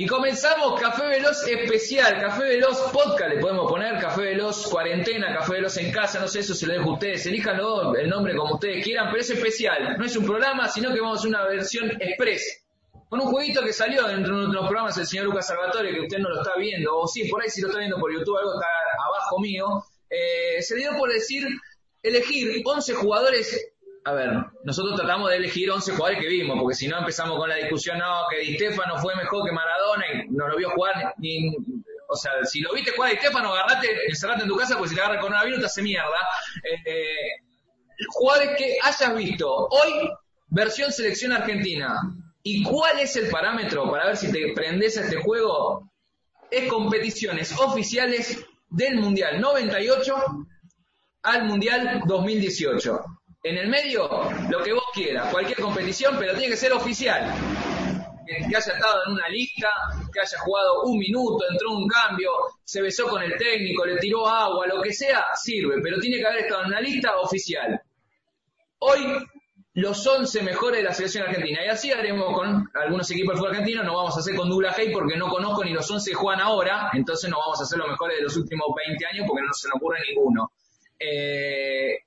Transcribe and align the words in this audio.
Y 0.00 0.06
comenzamos 0.06 0.80
Café 0.80 1.08
Veloz 1.08 1.46
especial, 1.46 2.18
Café 2.18 2.44
Veloz 2.44 2.90
podcast, 2.90 3.34
le 3.34 3.38
podemos 3.38 3.70
poner 3.70 4.00
Café 4.00 4.22
Veloz 4.22 4.66
cuarentena, 4.66 5.36
Café 5.36 5.56
Veloz 5.56 5.76
en 5.76 5.92
casa, 5.92 6.18
no 6.18 6.26
sé, 6.26 6.40
eso 6.40 6.54
se 6.54 6.66
lo 6.66 6.72
dejo 6.72 6.88
a 6.88 6.92
ustedes, 6.94 7.26
elíjanlo 7.26 7.94
el 7.94 8.08
nombre 8.08 8.34
como 8.34 8.54
ustedes 8.54 8.82
quieran, 8.82 9.08
pero 9.10 9.20
es 9.20 9.28
especial, 9.28 9.98
no 9.98 10.04
es 10.06 10.16
un 10.16 10.24
programa, 10.24 10.68
sino 10.68 10.94
que 10.94 11.02
vamos 11.02 11.22
a 11.22 11.28
una 11.28 11.44
versión 11.44 11.90
express, 12.00 12.64
con 13.10 13.20
un 13.20 13.26
jueguito 13.26 13.62
que 13.62 13.74
salió 13.74 14.04
dentro 14.04 14.40
de 14.40 14.54
los 14.54 14.66
programas 14.66 14.96
del 14.96 15.06
señor 15.06 15.26
Lucas 15.26 15.48
Salvatore, 15.48 15.92
que 15.92 16.00
usted 16.00 16.16
no 16.16 16.30
lo 16.30 16.40
está 16.40 16.56
viendo, 16.56 16.96
o 16.96 17.06
sí, 17.06 17.28
por 17.28 17.42
ahí 17.42 17.50
si 17.50 17.60
lo 17.60 17.68
está 17.68 17.80
viendo 17.80 17.98
por 17.98 18.10
YouTube, 18.10 18.38
algo 18.38 18.54
está 18.54 18.68
abajo 19.06 19.38
mío, 19.38 19.84
eh, 20.08 20.62
se 20.62 20.76
dio 20.76 20.96
por 20.96 21.12
decir, 21.12 21.46
elegir 22.02 22.62
11 22.64 22.94
jugadores 22.94 23.69
a 24.04 24.12
ver, 24.12 24.30
nosotros 24.64 24.96
tratamos 24.96 25.30
de 25.30 25.36
elegir 25.36 25.70
11 25.70 25.92
jugadores 25.92 26.20
que 26.20 26.28
vimos, 26.28 26.58
porque 26.58 26.74
si 26.74 26.88
no 26.88 26.98
empezamos 26.98 27.36
con 27.36 27.48
la 27.48 27.56
discusión, 27.56 27.98
no, 27.98 28.22
que 28.30 28.38
Di 28.38 28.54
Stefano 28.54 28.98
fue 28.98 29.14
mejor 29.14 29.44
que 29.44 29.52
Maradona 29.52 30.04
y 30.12 30.28
no 30.30 30.48
lo 30.48 30.56
vio 30.56 30.70
jugar 30.70 31.14
ni, 31.18 31.54
o 32.08 32.16
sea, 32.16 32.32
si 32.44 32.60
lo 32.60 32.72
viste 32.72 32.92
jugar 32.92 33.10
Di 33.10 33.18
Stefano, 33.18 33.52
agarrate, 33.52 33.88
encerrate 34.08 34.42
en 34.42 34.48
tu 34.48 34.56
casa, 34.56 34.74
porque 34.76 34.90
si 34.90 34.94
te 34.94 35.00
agarra 35.02 35.16
el 35.16 35.20
coronavirus 35.20 35.60
te 35.60 35.66
hace 35.66 35.82
mierda. 35.82 36.18
Eh, 36.86 37.04
jugadores 38.08 38.56
que 38.56 38.76
hayas 38.82 39.14
visto 39.14 39.68
hoy, 39.68 40.10
versión 40.48 40.92
selección 40.92 41.32
argentina. 41.32 42.00
¿Y 42.42 42.62
cuál 42.62 42.98
es 43.00 43.16
el 43.16 43.28
parámetro 43.28 43.90
para 43.90 44.06
ver 44.06 44.16
si 44.16 44.32
te 44.32 44.52
prendes 44.54 44.96
a 44.96 45.02
este 45.02 45.16
juego? 45.16 45.90
Es 46.50 46.68
competiciones 46.70 47.56
oficiales 47.58 48.44
del 48.70 48.96
Mundial 48.96 49.40
98 49.40 50.16
al 51.22 51.44
Mundial 51.44 52.02
2018. 52.06 53.19
En 53.42 53.56
el 53.56 53.68
medio, 53.68 54.06
lo 54.50 54.62
que 54.62 54.74
vos 54.74 54.84
quieras, 54.92 55.32
cualquier 55.32 55.58
competición, 55.60 56.16
pero 56.18 56.32
tiene 56.34 56.50
que 56.50 56.56
ser 56.56 56.74
oficial. 56.74 57.34
Que 58.26 58.44
haya 58.54 58.58
estado 58.58 59.02
en 59.06 59.14
una 59.14 59.28
lista, 59.28 59.68
que 60.12 60.20
haya 60.20 60.38
jugado 60.40 60.82
un 60.82 60.98
minuto, 60.98 61.44
entró 61.50 61.70
un 61.72 61.88
cambio, 61.88 62.30
se 62.62 62.82
besó 62.82 63.08
con 63.08 63.22
el 63.22 63.36
técnico, 63.38 63.86
le 63.86 63.96
tiró 63.96 64.28
agua, 64.28 64.66
lo 64.66 64.82
que 64.82 64.92
sea, 64.92 65.28
sirve, 65.34 65.80
pero 65.82 65.98
tiene 65.98 66.18
que 66.18 66.26
haber 66.26 66.40
estado 66.40 66.62
en 66.62 66.68
una 66.68 66.80
lista 66.82 67.18
oficial. 67.18 67.80
Hoy, 68.80 69.16
los 69.72 70.06
11 70.06 70.42
mejores 70.42 70.80
de 70.80 70.84
la 70.84 70.92
selección 70.92 71.26
argentina. 71.26 71.64
Y 71.64 71.68
así 71.68 71.90
haremos 71.92 72.34
con 72.34 72.68
algunos 72.74 73.10
equipos 73.10 73.30
del 73.30 73.38
fútbol 73.38 73.52
argentino, 73.52 73.82
no 73.82 73.96
vamos 73.96 74.16
a 74.16 74.20
hacer 74.20 74.34
con 74.34 74.50
Douglas 74.50 74.76
Hay 74.76 74.92
porque 74.92 75.16
no 75.16 75.30
conozco 75.30 75.64
ni 75.64 75.72
los 75.72 75.90
11 75.90 76.10
que 76.10 76.14
juegan 76.14 76.42
ahora, 76.42 76.90
entonces 76.92 77.30
no 77.30 77.38
vamos 77.38 77.58
a 77.58 77.62
hacer 77.62 77.78
los 77.78 77.88
mejores 77.88 78.18
de 78.18 78.22
los 78.22 78.36
últimos 78.36 78.66
20 78.86 79.06
años 79.06 79.24
porque 79.26 79.46
no 79.46 79.52
se 79.54 79.68
nos 79.68 79.76
ocurre 79.76 79.98
ninguno. 80.06 80.52
Eh, 80.98 82.00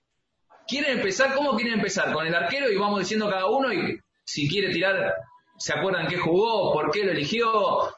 ¿Quieren 0.73 0.97
empezar? 0.97 1.35
¿Cómo 1.35 1.55
quieren 1.55 1.75
empezar? 1.75 2.11
Con 2.11 2.25
el 2.25 2.33
arquero 2.33 2.67
y 2.71 2.75
vamos 2.75 2.97
diciendo 2.97 3.29
cada 3.29 3.45
uno 3.45 3.71
y 3.71 3.95
si 4.23 4.49
quiere 4.49 4.73
tirar, 4.73 5.13
¿se 5.55 5.71
acuerdan 5.71 6.07
qué 6.07 6.17
jugó? 6.17 6.73
¿Por 6.73 6.89
qué 6.89 7.03
lo 7.03 7.11
eligió? 7.11 7.93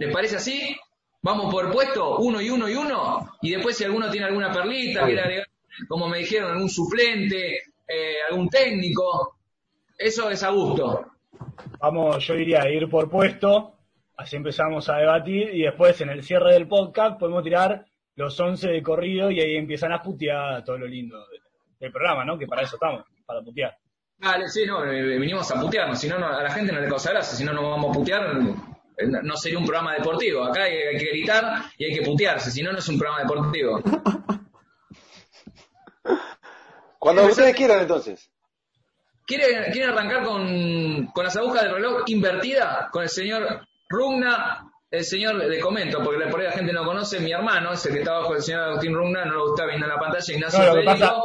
¿Les 0.00 0.12
parece 0.12 0.34
así? 0.34 0.76
Vamos 1.22 1.54
por 1.54 1.70
puesto, 1.70 2.18
uno 2.18 2.40
y 2.40 2.50
uno 2.50 2.68
y 2.68 2.74
uno, 2.74 3.34
y 3.40 3.52
después 3.52 3.76
si 3.76 3.84
alguno 3.84 4.10
tiene 4.10 4.26
alguna 4.26 4.50
perlita, 4.50 5.04
quiere 5.04 5.20
agregar, 5.20 5.46
como 5.86 6.08
me 6.08 6.18
dijeron, 6.18 6.50
algún 6.50 6.68
suplente, 6.68 7.58
eh, 7.86 8.14
algún 8.28 8.48
técnico, 8.48 9.38
eso 9.96 10.28
es 10.28 10.42
a 10.42 10.50
gusto. 10.50 11.12
Vamos, 11.78 12.26
yo 12.26 12.34
diría 12.34 12.68
ir 12.68 12.88
por 12.88 13.08
puesto, 13.08 13.74
así 14.16 14.34
empezamos 14.34 14.88
a 14.88 14.96
debatir 14.96 15.54
y 15.54 15.62
después 15.62 16.00
en 16.00 16.10
el 16.10 16.24
cierre 16.24 16.54
del 16.54 16.66
podcast 16.66 17.20
podemos 17.20 17.44
tirar 17.44 17.86
los 18.16 18.40
11 18.40 18.70
de 18.70 18.82
corrido 18.82 19.30
y 19.30 19.38
ahí 19.38 19.54
empiezan 19.54 19.92
a 19.92 20.02
putear 20.02 20.64
todo 20.64 20.78
lo 20.78 20.88
lindo 20.88 21.16
del 21.78 21.92
programa, 21.92 22.24
¿no? 22.24 22.38
Que 22.38 22.46
para 22.46 22.62
eso 22.62 22.76
estamos, 22.76 23.04
para 23.26 23.40
putear. 23.42 23.76
Vale, 24.18 24.48
sí, 24.48 24.66
no, 24.66 24.84
eh, 24.84 25.18
vinimos 25.18 25.50
a 25.50 25.60
putearnos, 25.60 25.98
si 25.98 26.08
no, 26.08 26.16
a 26.16 26.42
la 26.42 26.50
gente 26.50 26.72
no 26.72 26.80
le 26.80 26.88
causa 26.88 27.10
gracia, 27.10 27.36
si 27.36 27.44
no, 27.44 27.52
no 27.52 27.70
vamos 27.70 27.90
a 27.90 27.98
putear, 27.98 28.36
eh, 28.96 29.06
no 29.06 29.36
sería 29.36 29.58
un 29.58 29.64
programa 29.66 29.94
deportivo. 29.94 30.44
Acá 30.44 30.64
hay, 30.64 30.76
hay 30.76 30.98
que 30.98 31.10
gritar 31.10 31.62
y 31.78 31.84
hay 31.84 31.98
que 31.98 32.04
putearse, 32.04 32.50
si 32.50 32.62
no, 32.62 32.72
no 32.72 32.78
es 32.78 32.88
un 32.88 32.98
programa 32.98 33.22
deportivo. 33.22 33.80
Cuando 36.98 37.26
ustedes 37.26 37.54
quieran, 37.54 37.80
entonces. 37.80 38.30
¿Quieren, 39.24 39.70
quieren 39.72 39.90
arrancar 39.90 40.24
con, 40.24 41.06
con 41.08 41.24
las 41.24 41.36
agujas 41.36 41.62
del 41.62 41.74
reloj 41.74 42.02
invertida? 42.06 42.88
Con 42.90 43.02
el 43.04 43.08
señor 43.08 43.66
Rugna, 43.88 44.68
el 44.90 45.04
señor, 45.04 45.36
le 45.36 45.60
comento, 45.60 46.02
porque 46.02 46.26
por 46.26 46.40
ahí 46.40 46.46
la 46.46 46.52
gente 46.52 46.72
no 46.72 46.84
conoce, 46.84 47.20
mi 47.20 47.30
hermano, 47.30 47.72
es 47.72 47.84
el 47.86 47.92
que 47.92 47.98
está 48.00 48.16
abajo 48.16 48.32
del 48.32 48.42
señor 48.42 48.62
Agustín 48.62 48.94
Rugna, 48.94 49.24
no 49.26 49.34
lo 49.34 49.54
está 49.54 49.66
viendo 49.66 49.86
en 49.86 49.92
la 49.92 49.98
pantalla, 49.98 50.34
Ignacio 50.34 50.58
No, 50.58 50.66
lo 50.66 50.74
que 50.74 50.80
Federico. 50.80 51.06
pasa, 51.06 51.22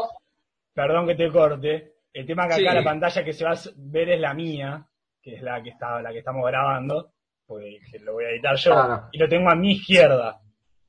perdón 0.74 1.08
que 1.08 1.16
te 1.16 1.32
corte, 1.32 1.94
el 2.14 2.26
tema 2.26 2.48
que 2.48 2.54
acá 2.54 2.70
Sí. 2.72 2.76
la 2.76 2.84
pantalla 2.84 3.24
que 3.24 3.34
se 3.34 3.44
va 3.46 3.52
a 3.52 3.60
ver 3.76 4.10
es 4.10 4.20
la 4.20 4.34
mía, 4.34 4.86
que 5.22 5.36
es 5.36 5.42
la 5.42 5.62
que 5.64 5.70
está, 5.70 6.02
la 6.02 6.12
que 6.12 6.20
estamos 6.20 6.46
grabando, 6.46 7.12
porque 7.46 7.80
que 7.92 8.00
lo 8.00 8.14
voy 8.14 8.26
a 8.26 8.30
editar 8.30 8.56
yo, 8.56 8.72
Claro. 8.72 9.08
y 9.12 9.18
lo 9.18 9.28
tengo 9.28 9.50
a 9.50 9.56
mi 9.56 9.74
izquierda, 9.74 10.40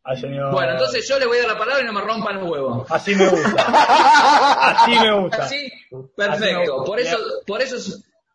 al 0.04 0.18
señor. 0.18 0.52
Bueno, 0.52 0.72
entonces 0.72 1.08
yo 1.08 1.18
le 1.18 1.26
voy 1.26 1.38
a 1.38 1.42
dar 1.42 1.52
la 1.52 1.58
palabra 1.58 1.82
y 1.82 1.86
no 1.86 1.92
me 1.92 2.00
rompan 2.02 2.36
los 2.40 2.50
huevos. 2.50 2.90
Así 2.90 3.14
me 3.14 3.28
gusta. 3.28 3.64
Así 4.60 4.98
me 4.98 5.12
gusta. 5.20 5.44
¿Así? 5.44 5.72
Perfecto. 6.16 6.84
Por 6.84 7.00
eso, 7.00 7.16
por 7.46 7.62
eso 7.62 7.76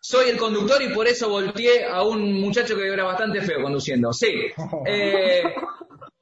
soy 0.01 0.29
el 0.29 0.37
conductor 0.37 0.81
y 0.81 0.89
por 0.89 1.07
eso 1.07 1.29
volteé 1.29 1.85
a 1.85 2.01
un 2.03 2.39
muchacho 2.41 2.75
que 2.75 2.91
era 2.91 3.03
bastante 3.03 3.41
feo 3.41 3.61
conduciendo. 3.61 4.11
Sí. 4.13 4.47
Eh, 4.87 5.43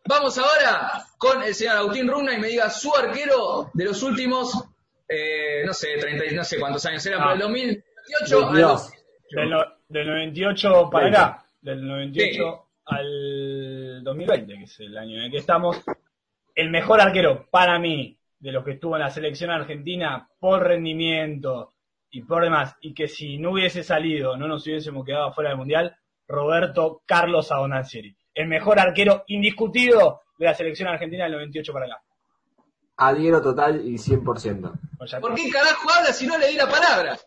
vamos 0.05 0.37
ahora 0.37 1.05
con 1.17 1.41
el 1.43 1.53
señor 1.53 1.77
Agustín 1.77 2.07
Rugna 2.07 2.33
y 2.33 2.39
me 2.39 2.47
diga 2.47 2.69
su 2.69 2.93
arquero 2.95 3.69
de 3.73 3.85
los 3.85 4.01
últimos, 4.03 4.51
eh, 5.07 5.63
no 5.65 5.73
sé, 5.73 5.97
30, 5.99 6.25
y 6.25 6.35
no 6.35 6.43
sé 6.43 6.59
cuántos 6.59 6.85
años 6.85 7.05
era, 7.05 7.17
Ah. 7.17 7.21
pero 7.21 7.33
el 7.33 7.39
2018 7.39 8.37
a 8.37 8.51
22. 8.51 8.61
los- 8.61 8.91
Del, 9.31 9.49
no- 9.49 9.65
del 9.89 10.07
98 10.07 10.89
para 10.91 11.07
acá, 11.07 11.45
del 11.61 11.85
98 11.85 12.63
al 12.85 14.03
2020, 14.03 14.57
que 14.57 14.63
es 14.63 14.79
el 14.79 14.97
año 14.97 15.17
en 15.17 15.23
el 15.25 15.31
que 15.31 15.37
estamos, 15.37 15.81
el 16.55 16.69
mejor 16.69 17.01
arquero 17.01 17.47
para 17.51 17.77
mí 17.79 18.17
de 18.39 18.51
los 18.51 18.63
que 18.63 18.71
estuvo 18.71 18.95
en 18.95 19.01
la 19.01 19.09
selección 19.09 19.49
argentina 19.49 20.27
por 20.39 20.63
rendimiento 20.63 21.73
y 22.09 22.21
por 22.23 22.43
demás, 22.43 22.75
y 22.81 22.93
que 22.93 23.07
si 23.07 23.37
no 23.37 23.51
hubiese 23.51 23.83
salido, 23.83 24.37
no 24.37 24.47
nos 24.47 24.65
hubiésemos 24.65 25.05
quedado 25.05 25.33
fuera 25.33 25.49
del 25.49 25.57
Mundial, 25.57 25.95
Roberto 26.27 27.01
Carlos 27.05 27.51
Abondanzieri. 27.51 28.15
El 28.33 28.47
mejor 28.47 28.79
arquero 28.79 29.23
indiscutido 29.27 30.21
de 30.37 30.45
la 30.45 30.53
selección 30.53 30.87
argentina 30.89 31.23
del 31.23 31.33
98 31.33 31.73
para 31.73 31.85
acá. 31.87 32.01
Adhiero 32.97 33.41
total 33.41 33.81
y 33.85 33.95
100%. 33.95 34.71
O 34.99 35.07
sea, 35.07 35.19
¿Por 35.19 35.35
qué 35.35 35.49
carajo 35.49 35.89
habla 35.91 36.11
si 36.11 36.25
no 36.25 36.37
le 36.37 36.47
di 36.47 36.55
la 36.55 36.67
palabra? 36.67 37.17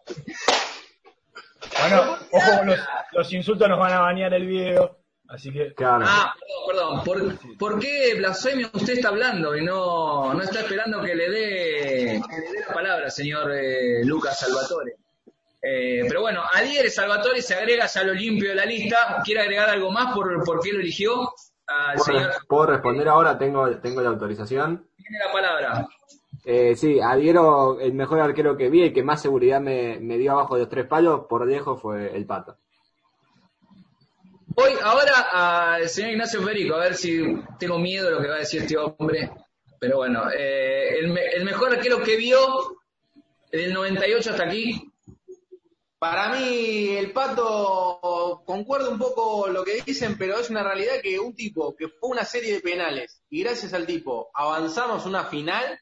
Bueno, 1.81 2.17
ojo, 2.33 2.65
los, 2.65 2.79
los 3.13 3.33
insultos 3.33 3.69
nos 3.69 3.79
van 3.79 3.93
a 3.93 4.01
bañar 4.01 4.35
el 4.35 4.47
video, 4.47 4.99
así 5.29 5.53
que 5.53 5.73
Claro. 5.75 6.05
Ah, 6.07 6.35
perdón, 6.67 7.05
perdón. 7.05 7.39
¿Por, 7.39 7.59
por 7.59 7.81
qué 7.81 8.15
blasfemia 8.17 8.71
usted 8.73 8.95
está 8.95 9.09
hablando 9.09 9.57
y 9.57 9.65
no, 9.65 10.35
no 10.35 10.43
está 10.43 10.61
esperando 10.61 11.01
que 11.01 11.15
le 11.15 11.31
dé, 11.31 12.23
que 12.29 12.37
le 12.37 12.53
dé 12.53 12.61
la 12.67 12.75
palabra, 12.75 13.11
señor 13.11 13.53
eh, 13.53 14.05
Lucas 14.05 14.41
Salvatore? 14.41 14.97
Eh, 15.63 16.05
pero 16.09 16.23
bueno, 16.23 16.43
Adier 16.55 16.91
Salvatore 16.91 17.43
se 17.43 17.55
agrega 17.55 17.87
ya 17.87 18.03
lo 18.03 18.15
limpio 18.15 18.49
de 18.49 18.55
la 18.57 18.65
lista. 18.65 19.21
¿Quiere 19.25 19.43
agregar 19.43 19.69
algo 19.71 19.91
más 19.93 20.13
por, 20.15 20.43
por 20.43 20.61
qué 20.61 20.73
lo 20.73 20.81
eligió? 20.81 21.33
Al 21.71 21.97
¿Puedo, 21.97 22.05
señor. 22.05 22.33
puedo 22.49 22.67
responder 22.67 23.09
ahora? 23.09 23.39
Tengo, 23.39 23.71
tengo 23.79 24.01
la 24.03 24.09
autorización. 24.11 24.89
Tiene 24.97 25.19
la 25.25 25.33
palabra. 25.33 25.89
Eh, 26.45 26.75
sí, 26.75 26.99
adhiero 27.01 27.79
el 27.81 27.93
mejor 27.93 28.21
arquero 28.21 28.57
que 28.57 28.71
vi, 28.71 28.83
el 28.83 28.93
que 28.93 29.03
más 29.03 29.23
seguridad 29.23 29.61
me, 29.61 29.99
me 30.01 30.19
dio 30.19 30.33
abajo 30.33 30.55
de 30.55 30.63
los 30.63 30.69
tres 30.71 30.87
palos, 30.87 31.27
por 31.29 31.47
lejos 31.47 31.81
fue 31.81 32.17
el 32.17 32.27
Pato. 32.27 32.57
Voy 34.49 34.71
ahora 34.83 35.75
al 35.75 35.89
señor 35.89 36.11
Ignacio 36.13 36.43
Federico, 36.43 36.75
a 36.75 36.81
ver 36.81 36.95
si 36.95 37.23
tengo 37.59 37.79
miedo 37.79 38.07
de 38.07 38.11
lo 38.13 38.21
que 38.21 38.29
va 38.29 38.35
a 38.37 38.39
decir 38.41 38.63
este 38.63 38.77
hombre. 38.77 39.31
Pero 39.79 39.99
bueno, 39.99 40.25
eh, 40.37 40.99
el, 40.99 41.17
el 41.17 41.45
mejor 41.45 41.73
arquero 41.73 42.03
que 42.03 42.17
vio 42.17 42.39
del 43.53 43.73
98 43.73 44.31
hasta 44.31 44.45
aquí, 44.45 44.90
Para 46.01 46.31
mí, 46.31 46.97
el 46.97 47.13
pato 47.13 48.43
concuerdo 48.47 48.91
un 48.91 48.99
poco 48.99 49.49
lo 49.49 49.63
que 49.63 49.83
dicen, 49.83 50.17
pero 50.17 50.39
es 50.39 50.49
una 50.49 50.63
realidad 50.63 50.95
que 51.03 51.19
un 51.19 51.35
tipo 51.35 51.77
que 51.77 51.89
fue 51.89 52.09
una 52.09 52.25
serie 52.25 52.55
de 52.55 52.61
penales 52.61 53.23
y 53.29 53.43
gracias 53.43 53.75
al 53.75 53.87
tipo 53.87 54.31
avanzamos 54.33 55.05
una 55.05 55.25
final 55.27 55.79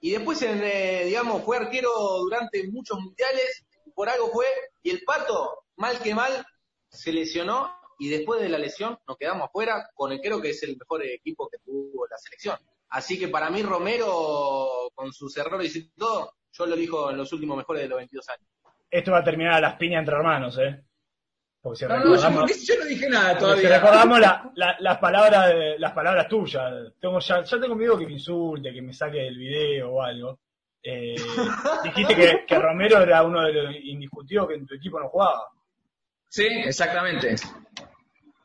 y 0.00 0.12
después, 0.12 0.40
en, 0.40 0.62
eh, 0.64 1.04
digamos, 1.04 1.44
fue 1.44 1.58
arquero 1.58 1.90
durante 2.20 2.66
muchos 2.68 2.98
mundiales, 2.98 3.66
por 3.94 4.08
algo 4.08 4.30
fue, 4.30 4.46
y 4.82 4.88
el 4.88 5.02
pato, 5.04 5.64
mal 5.76 6.00
que 6.00 6.14
mal, 6.14 6.46
se 6.88 7.12
lesionó 7.12 7.76
y 7.98 8.08
después 8.08 8.40
de 8.40 8.48
la 8.48 8.56
lesión 8.56 8.98
nos 9.06 9.18
quedamos 9.18 9.50
afuera 9.50 9.90
con 9.94 10.12
el 10.12 10.22
creo 10.22 10.40
que 10.40 10.48
es 10.48 10.62
el 10.62 10.78
mejor 10.78 11.04
equipo 11.04 11.50
que 11.50 11.58
tuvo 11.58 12.06
la 12.06 12.16
selección. 12.16 12.56
Así 12.88 13.18
que 13.18 13.28
para 13.28 13.50
mí 13.50 13.62
Romero, 13.62 14.90
con 14.94 15.12
sus 15.12 15.36
errores 15.36 15.76
y 15.76 15.90
todo, 15.90 16.36
yo 16.52 16.64
lo 16.64 16.74
elijo 16.74 17.10
en 17.10 17.18
los 17.18 17.30
últimos 17.34 17.58
mejores 17.58 17.82
de 17.82 17.88
los 17.90 17.98
22 17.98 18.28
años. 18.30 18.48
Esto 18.92 19.10
va 19.12 19.18
a 19.18 19.24
terminar 19.24 19.54
a 19.54 19.60
las 19.60 19.74
piñas 19.76 20.00
entre 20.00 20.14
hermanos, 20.14 20.58
¿eh? 20.58 20.84
Porque 21.62 21.78
si 21.78 21.84
No, 21.86 21.96
no, 21.96 21.96
yo, 22.04 22.10
recordamos, 22.10 22.40
porque 22.40 22.54
yo 22.64 22.74
no 22.78 22.84
dije 22.84 23.08
nada 23.08 23.28
porque 23.38 23.38
si 23.38 23.40
todavía. 23.62 23.78
recordamos 23.78 24.20
la- 24.20 24.50
la- 24.56 24.76
las 24.80 24.98
palabras 24.98 25.48
de- 25.48 25.78
las 25.78 25.92
palabras 25.92 26.28
tuyas. 26.28 26.72
Tengo 27.00 27.18
ya, 27.20 27.42
ya 27.42 27.60
tengo 27.60 27.74
miedo 27.74 27.98
que 27.98 28.06
me 28.06 28.12
insulte, 28.12 28.72
que 28.72 28.82
me 28.82 28.92
saque 28.92 29.18
del 29.18 29.38
video 29.38 29.92
o 29.92 30.02
algo. 30.02 30.38
Eh, 30.82 31.14
dijiste 31.84 32.14
que, 32.16 32.44
que 32.46 32.58
Romero 32.58 33.00
era 33.00 33.22
uno 33.22 33.42
de 33.46 33.52
los 33.52 33.74
indiscutidos 33.76 34.48
que 34.48 34.54
en 34.54 34.66
tu 34.66 34.74
equipo 34.74 35.00
no 35.00 35.08
jugaba. 35.08 35.48
Sí, 36.28 36.46
exactamente. 36.46 37.36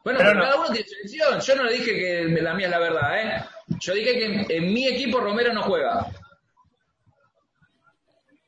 Bueno, 0.03 0.19
Pero 0.19 0.29
pero 0.29 0.33
no. 0.35 0.41
cada 0.41 0.55
uno 0.57 0.69
tiene 0.71 0.88
su 0.88 0.95
elección. 0.95 1.39
Yo 1.41 1.55
no 1.55 1.63
le 1.63 1.73
dije 1.73 1.93
que 1.95 2.41
la 2.41 2.53
mía 2.53 2.67
es 2.67 2.71
la 2.71 2.79
verdad, 2.79 3.21
¿eh? 3.21 3.43
Yo 3.79 3.93
dije 3.93 4.13
que 4.13 4.25
en, 4.25 4.45
en 4.50 4.73
mi 4.73 4.88
equipo 4.88 5.19
Romero 5.19 5.51
no 5.53 5.63
juega. 5.63 6.05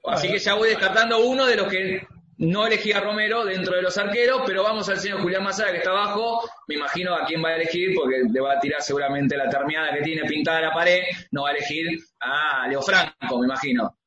Así 0.05 0.27
que 0.29 0.39
ya 0.39 0.55
voy 0.55 0.69
descartando 0.69 1.19
uno 1.19 1.45
de 1.45 1.55
los 1.55 1.67
que 1.67 2.07
no 2.39 2.65
elegí 2.65 2.93
a 2.93 3.01
Romero 3.01 3.43
dentro 3.43 3.75
de 3.75 3.81
los 3.81 3.97
arqueros, 3.97 4.43
pero 4.45 4.63
vamos 4.63 4.87
al 4.87 4.99
señor 4.99 5.21
Julián 5.21 5.43
Mazara 5.43 5.71
que 5.71 5.79
está 5.79 5.91
abajo. 5.91 6.49
Me 6.67 6.75
imagino 6.75 7.13
a 7.13 7.25
quién 7.25 7.43
va 7.43 7.49
a 7.49 7.55
elegir, 7.55 7.93
porque 7.93 8.21
le 8.31 8.39
va 8.39 8.53
a 8.53 8.59
tirar 8.59 8.81
seguramente 8.81 9.35
la 9.35 9.49
terminada 9.49 9.93
que 9.93 10.01
tiene 10.01 10.27
pintada 10.27 10.61
la 10.61 10.73
pared. 10.73 11.01
No 11.31 11.43
va 11.43 11.49
a 11.49 11.51
elegir 11.51 11.85
a 12.21 12.67
Leo 12.67 12.81
Franco, 12.81 13.39
me 13.39 13.45
imagino. 13.45 13.97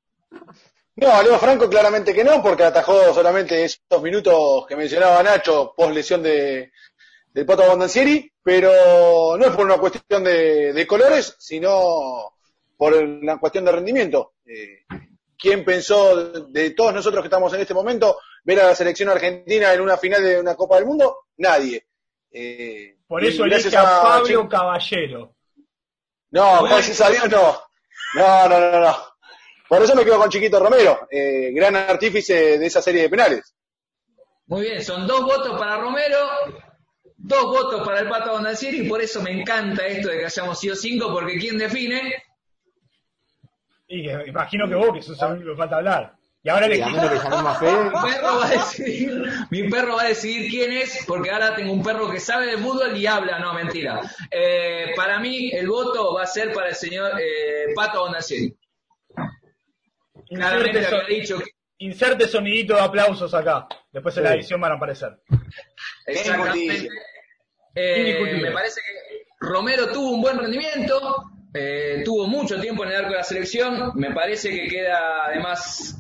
No, 0.97 1.23
Leo 1.23 1.39
Franco 1.39 1.69
claramente 1.69 2.15
que 2.15 2.25
no, 2.25 2.43
porque 2.43 2.65
atajó 2.65 3.13
solamente 3.13 3.65
esos 3.65 4.03
minutos 4.03 4.67
que 4.67 4.77
mencionaba 4.77 5.23
Nacho 5.23 5.75
post 5.77 5.93
lesión 5.93 6.23
de, 6.23 6.73
del 7.33 7.47
Pato 7.47 7.67
Bondancieri, 7.67 8.33
pero 8.43 9.37
no 9.39 9.45
es 9.45 9.53
por 9.53 9.67
una 9.67 9.77
cuestión 9.77 10.25
de, 10.25 10.73
de 10.73 10.87
colores, 10.87 11.37
sino 11.39 12.33
por 12.79 12.95
una 12.95 13.39
cuestión 13.39 13.67
de 13.67 13.73
rendimiento. 13.73 14.35
Eh, 14.47 14.85
¿Quién 15.43 15.65
pensó 15.65 16.47
de 16.49 16.71
todos 16.71 16.95
nosotros 16.95 17.21
que 17.21 17.27
estamos 17.27 17.53
en 17.53 17.61
este 17.63 17.75
momento 17.75 18.21
ver 18.45 18.61
a 18.61 18.67
la 18.69 18.75
selección 18.77 19.09
argentina 19.09 19.75
en 19.75 19.81
una 19.81 19.97
final 19.97 20.23
de 20.23 20.39
una 20.39 20.55
Copa 20.55 20.77
del 20.77 20.87
Mundo? 20.87 21.25
Nadie. 21.39 21.85
Eh, 22.31 22.99
Por 23.09 23.25
eso 23.25 23.43
gracias 23.43 23.75
elige 23.75 23.77
a 23.77 24.01
Fabio 24.03 24.49
Caballero. 24.49 25.35
no, 26.31 26.63
gracias 26.63 27.01
a 27.01 27.11
Dios 27.11 27.29
no. 27.29 27.61
No, 28.15 28.49
no, 28.49 28.61
no, 28.61 28.81
no. 28.81 28.97
Por 29.69 29.83
eso 29.83 29.97
me 29.97 30.05
quedo 30.05 30.19
con 30.19 30.31
Chiquito 30.31 30.61
Romero, 30.61 31.09
eh, 31.11 31.51
gran 31.53 31.75
artífice 31.75 32.59
de 32.59 32.67
esa 32.67 32.81
serie 32.81 33.03
de 33.03 33.09
penales. 33.11 33.53
Muy 34.47 34.63
bien, 34.63 34.85
son 34.85 35.09
dos 35.09 35.23
votos 35.23 35.59
para 35.59 35.79
Romero, 35.79 36.19
dos 37.17 37.45
votos 37.47 37.83
para 37.85 38.01
el 38.01 38.09
Pato 38.09 38.33
Bondancieri, 38.33 38.87
y 38.87 38.89
por 38.89 39.01
eso 39.01 39.21
me 39.23 39.33
encanta 39.33 39.87
esto 39.87 40.09
de 40.09 40.19
que 40.19 40.27
hayamos 40.27 40.61
sido 40.61 40.77
cinco, 40.77 41.11
porque 41.13 41.37
¿quién 41.39 41.59
define? 41.59 42.23
Y 43.95 44.03
que, 44.05 44.25
imagino 44.29 44.67
que 44.67 44.75
vos, 44.75 44.95
que 44.95 45.03
sos 45.03 45.21
único 45.21 45.51
que 45.51 45.57
falta 45.57 45.77
hablar. 45.77 46.15
Y 46.43 46.49
ahora 46.49 46.67
le 46.67 46.79
Mi 46.79 46.93
perro 46.93 48.39
va 48.39 48.47
a 48.47 48.51
decidir, 48.51 49.23
mi 49.51 49.69
perro 49.69 49.97
va 49.97 50.03
a 50.03 50.09
decidir 50.09 50.51
quién 50.51 50.73
es, 50.73 51.05
porque 51.07 51.31
ahora 51.31 51.55
tengo 51.55 51.73
un 51.75 51.83
perro 51.83 52.11
que 52.11 52.19
sabe 52.19 52.47
de 52.47 52.57
fútbol 52.57 52.97
y 52.97 53.07
habla, 53.07 53.39
no, 53.39 53.53
mentira. 53.53 54.01
Eh, 54.31 54.93
para 54.97 55.21
mí, 55.21 55.51
el 55.53 55.69
voto 55.69 56.15
va 56.15 56.23
a 56.23 56.27
ser 56.27 56.55
para 56.55 56.71
el 56.71 56.75
señor 56.75 57.13
eh, 57.21 57.75
Pato. 57.77 58.07
Claramente 60.29 60.79
inserte, 60.79 60.79
había 60.79 60.89
son- 60.89 61.07
dicho 61.09 61.39
que 61.39 61.51
inserte 61.79 62.27
sonidito 62.27 62.75
de 62.75 62.81
aplausos 62.81 63.35
acá. 63.35 63.69
Después 63.93 64.17
en 64.17 64.25
la 64.25 64.35
edición 64.35 64.59
van 64.59 64.73
a 64.73 64.77
aparecer. 64.77 65.21
Exactamente. 66.07 66.89
Eh, 67.75 68.39
me 68.43 68.51
parece 68.53 68.81
que 68.81 69.27
Romero 69.39 69.93
tuvo 69.93 70.13
un 70.13 70.23
buen 70.23 70.39
rendimiento, 70.39 71.25
eh, 71.55 72.03
tuvo 72.05 72.27
mucho 72.27 72.61
tiempo 72.61 72.85
en 72.85 72.91
el 72.91 72.97
arco 72.97 73.11
de 73.11 73.17
la 73.17 73.25
selección, 73.25 73.93
me 73.95 74.13
parece 74.13 74.51
que 74.51 74.69
queda 74.69 75.27
además 75.27 75.99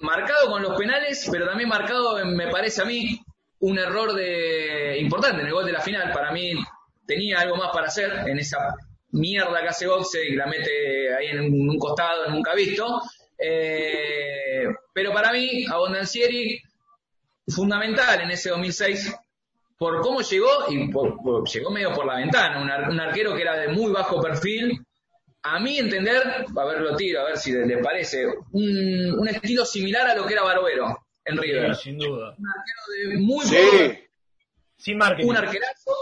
marcado 0.00 0.50
con 0.50 0.62
los 0.62 0.76
penales, 0.76 1.28
pero 1.30 1.46
también 1.46 1.68
marcado, 1.68 2.24
me 2.24 2.48
parece 2.48 2.82
a 2.82 2.84
mí, 2.84 3.20
un 3.60 3.78
error 3.78 4.12
de 4.12 4.98
importante 4.98 5.40
en 5.40 5.46
el 5.46 5.52
gol 5.52 5.66
de 5.66 5.72
la 5.72 5.80
final. 5.80 6.12
Para 6.12 6.32
mí 6.32 6.52
tenía 7.06 7.40
algo 7.40 7.56
más 7.56 7.70
para 7.72 7.86
hacer 7.86 8.10
en 8.26 8.38
esa 8.38 8.74
mierda 9.10 9.62
que 9.62 9.68
hace 9.68 9.86
Boxe 9.86 10.26
y 10.26 10.34
la 10.34 10.46
mete 10.46 11.14
ahí 11.14 11.28
en 11.28 11.40
un, 11.40 11.70
un 11.70 11.78
costado 11.78 12.28
nunca 12.30 12.54
visto. 12.54 13.00
Eh, 13.38 14.64
pero 14.92 15.12
para 15.12 15.32
mí, 15.32 15.64
Abondancieri, 15.70 16.60
fundamental 17.48 18.20
en 18.22 18.30
ese 18.30 18.50
2006 18.50 19.14
por 19.78 20.00
cómo 20.00 20.20
llegó 20.22 20.48
y 20.68 20.88
por- 20.88 21.16
por- 21.22 21.48
llegó 21.48 21.70
medio 21.70 21.92
por 21.92 22.06
la 22.06 22.16
ventana, 22.16 22.60
un, 22.62 22.70
ar- 22.70 22.88
un 22.90 22.98
arquero 23.00 23.34
que 23.34 23.42
era 23.42 23.56
de 23.56 23.68
muy 23.68 23.92
bajo 23.92 24.20
perfil. 24.22 24.80
A 25.42 25.60
mi 25.60 25.78
entender, 25.78 26.22
a 26.56 26.64
ver, 26.64 26.80
lo 26.80 26.96
tiro, 26.96 27.20
a 27.20 27.24
ver 27.24 27.36
si 27.38 27.52
le, 27.52 27.64
le 27.66 27.78
parece, 27.78 28.26
un, 28.52 29.14
un 29.18 29.28
estilo 29.28 29.64
similar 29.64 30.08
a 30.08 30.14
lo 30.16 30.26
que 30.26 30.32
era 30.32 30.42
Barbero 30.42 30.98
en 31.24 31.36
River. 31.38 31.74
Sí, 31.76 31.82
sin 31.84 31.98
duda. 31.98 32.34
Un 32.36 32.48
arquero 32.48 33.10
de 33.12 33.18
muy 33.18 33.44
Sí, 33.44 33.56
poco- 33.56 33.94
Sin 34.76 34.98
marketing. 34.98 35.28
un 35.28 35.36
arquerazo 35.36 35.92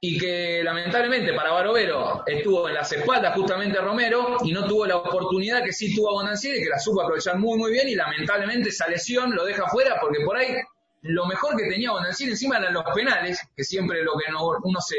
y 0.00 0.18
que 0.18 0.62
lamentablemente 0.62 1.32
para 1.32 1.50
Barovero 1.50 2.22
estuvo 2.26 2.68
en 2.68 2.74
las 2.74 2.92
espaldas 2.92 3.34
justamente 3.34 3.78
a 3.78 3.80
Romero 3.82 4.36
y 4.44 4.52
no 4.52 4.66
tuvo 4.66 4.86
la 4.86 4.96
oportunidad 4.98 5.62
que 5.64 5.72
sí 5.72 5.92
tuvo 5.94 6.12
Bonancieri, 6.12 6.62
que 6.62 6.68
la 6.68 6.78
supo 6.78 7.02
aprovechar 7.02 7.36
muy 7.38 7.58
muy 7.58 7.72
bien 7.72 7.88
y 7.88 7.94
lamentablemente 7.96 8.68
esa 8.68 8.86
lesión 8.86 9.34
lo 9.34 9.44
deja 9.44 9.66
fuera 9.68 9.98
porque 10.00 10.24
por 10.24 10.36
ahí 10.36 10.54
lo 11.02 11.26
mejor 11.26 11.56
que 11.56 11.68
tenía 11.68 11.92
Bonancieri 11.92 12.32
encima 12.32 12.58
eran 12.58 12.74
los 12.74 12.84
penales, 12.94 13.40
que 13.56 13.64
siempre 13.64 14.02
lo 14.02 14.12
que 14.16 14.30
no- 14.32 14.48
uno 14.64 14.80
se, 14.80 14.96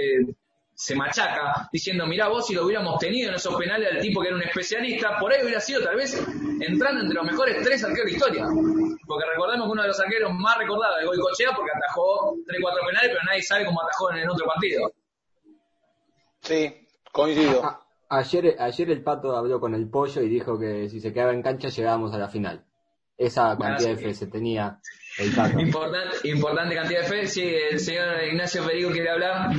se 0.74 0.96
machaca 0.96 1.68
diciendo, 1.74 2.06
mirá 2.08 2.30
vos 2.30 2.48
si 2.48 2.54
lo 2.56 2.66
hubiéramos 2.66 2.98
tenido 3.00 3.30
en 3.30 3.36
esos 3.36 3.54
penales 3.56 3.92
al 3.92 4.00
tipo 4.00 4.22
que 4.22 4.28
era 4.28 4.38
un 4.38 4.44
especialista, 4.44 5.18
por 5.20 5.32
ahí 5.34 5.44
hubiera 5.44 5.60
sido 5.60 5.84
tal 5.84 5.98
vez 5.98 6.16
entrando 6.62 7.02
entre 7.02 7.16
los 7.16 7.26
mejores 7.26 7.62
tres 7.64 7.84
arqueros 7.84 8.06
de 8.06 8.12
la 8.12 8.18
historia. 8.18 8.46
Porque 9.06 9.26
recordemos 9.28 9.68
que 9.68 9.72
uno 9.74 9.82
de 9.82 9.88
los 9.90 10.00
arqueros 10.00 10.32
más 10.34 10.58
recordados 10.58 11.00
de 11.00 11.06
Goicochea 11.08 11.52
porque 11.56 11.72
atajó 11.76 12.34
3-4 12.48 12.86
penales, 12.88 13.10
pero 13.10 13.24
nadie 13.26 13.42
sabe 13.44 13.66
cómo 13.66 13.82
atajó 13.82 14.12
en 14.12 14.18
el 14.20 14.30
otro 14.30 14.46
partido. 14.46 14.92
sí, 16.42 16.88
coincido. 17.12 17.64
a- 17.66 17.82
ayer, 18.10 18.56
ayer 18.60 18.90
el 18.92 19.04
Pato 19.04 19.36
habló 19.36 19.60
con 19.60 19.74
el 19.76 19.90
Pollo 19.90 20.22
y 20.22 20.30
dijo 20.30 20.58
que 20.60 20.90
si 20.90 21.00
se 21.00 21.12
quedaba 21.14 21.34
en 21.34 21.42
cancha 21.42 21.70
llegábamos 21.70 22.14
a 22.14 22.18
la 22.18 22.28
final. 22.30 22.64
Esa 23.18 23.58
cantidad 23.58 23.90
de 23.90 23.98
sí. 23.98 24.04
fe 24.04 24.14
se 24.14 24.28
tenía 24.28 24.80
el. 24.80 24.99
Importante, 25.20 26.28
importante 26.30 26.76
cantidad 26.76 27.02
de 27.02 27.08
fe. 27.08 27.28
Sí, 27.28 27.42
el 27.42 27.80
señor 27.80 28.24
Ignacio 28.24 28.66
Perigo 28.66 28.92
quiere 28.92 29.10
hablar. 29.10 29.52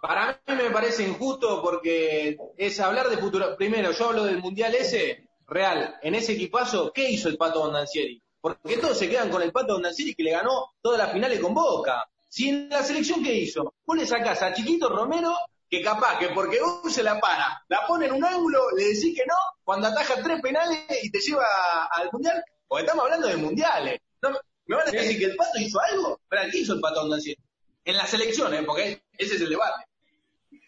Para 0.00 0.40
mí 0.46 0.54
me 0.54 0.70
parece 0.70 1.06
injusto 1.06 1.60
porque 1.60 2.38
es 2.56 2.80
hablar 2.80 3.08
de 3.08 3.18
futuro. 3.18 3.56
Primero, 3.56 3.90
yo 3.92 4.08
hablo 4.08 4.24
del 4.24 4.38
mundial 4.38 4.74
ese, 4.74 5.28
real, 5.46 5.96
en 6.02 6.14
ese 6.14 6.32
equipazo, 6.32 6.92
¿qué 6.92 7.10
hizo 7.10 7.28
el 7.28 7.36
Pato 7.36 7.60
Bondancieri? 7.60 8.22
Porque 8.40 8.78
todos 8.78 8.96
se 8.96 9.08
quedan 9.08 9.28
con 9.28 9.42
el 9.42 9.52
Pato 9.52 9.74
Bondancieri 9.74 10.14
que 10.14 10.22
le 10.22 10.30
ganó 10.30 10.72
todas 10.80 10.98
las 10.98 11.12
finales 11.12 11.40
con 11.40 11.52
Boca. 11.52 12.08
Si 12.28 12.48
en 12.48 12.68
la 12.70 12.82
selección, 12.82 13.22
¿qué 13.22 13.34
hizo? 13.34 13.74
Vos 13.84 13.96
le 13.96 14.06
sacás 14.06 14.40
a 14.42 14.54
Chiquito 14.54 14.88
Romero, 14.88 15.34
que 15.68 15.82
capaz 15.82 16.18
que 16.18 16.28
porque 16.28 16.60
vos 16.60 16.92
se 16.92 17.02
la 17.02 17.18
para, 17.20 17.62
la 17.68 17.86
pone 17.86 18.06
en 18.06 18.12
un 18.12 18.24
ángulo, 18.24 18.60
le 18.76 18.84
decís 18.84 19.16
que 19.16 19.26
no, 19.26 19.34
cuando 19.64 19.88
ataja 19.88 20.22
tres 20.22 20.40
penales 20.40 20.78
y 21.02 21.10
te 21.10 21.18
lleva 21.20 21.44
al 21.92 22.08
mundial, 22.12 22.42
porque 22.66 22.84
estamos 22.84 23.04
hablando 23.04 23.26
de 23.26 23.36
mundiales. 23.36 24.00
No, 24.22 24.30
¿Me 24.70 24.76
van 24.76 24.86
a 24.88 24.90
decir 24.92 25.18
que 25.18 25.24
el 25.24 25.34
Pato 25.36 25.58
hizo 25.58 25.78
algo? 25.92 26.20
Pero 26.28 26.42
¿qué 26.50 26.58
hizo 26.58 26.74
el 26.74 26.80
Pato 26.80 27.00
Bondancieri? 27.00 27.40
En 27.84 27.96
la 27.96 28.06
selección, 28.06 28.54
¿eh? 28.54 28.62
porque 28.64 29.02
ese 29.18 29.34
es 29.34 29.40
el 29.40 29.48
debate. 29.50 29.84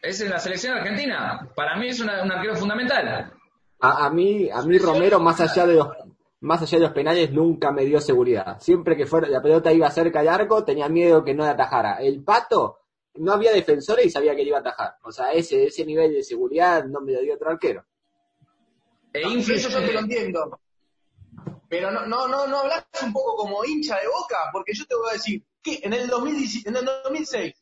¿Es 0.03 0.21
en 0.21 0.31
la 0.31 0.41
selección 0.41 0.77
argentina? 0.77 1.49
Para 1.55 1.77
mí 1.77 1.89
es 1.89 2.01
una- 2.01 2.23
un 2.25 2.33
arquero 2.33 2.57
fundamental. 2.57 3.33
A, 3.79 4.07
a 4.07 4.11
mí, 4.11 4.51
a 4.51 4.61
mí 4.63 4.79
Romero, 4.79 5.21
más 5.21 5.41
allá 5.41 5.67
de 5.67 5.75
los 5.75 5.89
más 6.41 6.61
allá 6.63 6.79
de 6.79 6.85
los 6.87 6.93
penales, 6.93 7.31
nunca 7.31 7.71
me 7.71 7.85
dio 7.85 8.01
seguridad. 8.01 8.59
Siempre 8.59 8.97
que 8.97 9.07
fuera, 9.07 9.29
la 9.29 9.41
pelota 9.41 9.73
iba 9.73 9.89
cerca 9.93 10.19
del 10.19 10.29
arco, 10.31 10.65
tenía 10.65 10.89
miedo 10.89 11.23
que 11.25 11.35
no 11.35 11.45
la 11.45 11.51
atajara. 11.53 11.99
El 12.03 12.25
Pato, 12.25 12.81
no 13.15 13.33
había 13.35 13.53
defensores 13.53 14.07
y 14.07 14.11
sabía 14.11 14.35
que 14.35 14.43
le 14.43 14.49
iba 14.49 14.57
a 14.59 14.63
atajar. 14.63 14.97
O 15.05 15.13
sea, 15.13 15.31
ese, 15.31 15.67
ese 15.67 15.85
nivel 15.85 16.13
de 16.13 16.25
seguridad 16.25 16.85
no 16.85 17.01
me 17.01 17.13
lo 17.13 17.21
dio 17.21 17.35
otro 17.37 17.51
arquero. 17.51 17.85
E 19.13 19.21
No, 19.23 19.31
eso 19.39 19.69
yo 19.69 19.79
te 19.87 19.93
lo 19.93 20.01
entiendo. 20.01 20.59
Pero 21.73 21.91
no, 21.91 22.05
no, 22.07 22.29
no, 22.29 22.47
no 22.47 22.59
hablas 22.61 22.85
un 23.03 23.15
poco 23.15 23.35
como 23.35 23.65
hincha 23.65 23.99
de 23.99 24.07
boca, 24.07 24.37
porque 24.53 24.75
yo 24.75 24.85
te 24.87 24.95
voy 24.95 25.09
a 25.09 25.13
decir, 25.15 25.43
¿qué? 25.63 25.81
En 25.83 25.95
el 25.95 26.07
2010 26.07 26.67
en 26.67 26.77
el 26.77 26.85
2006, 26.85 27.55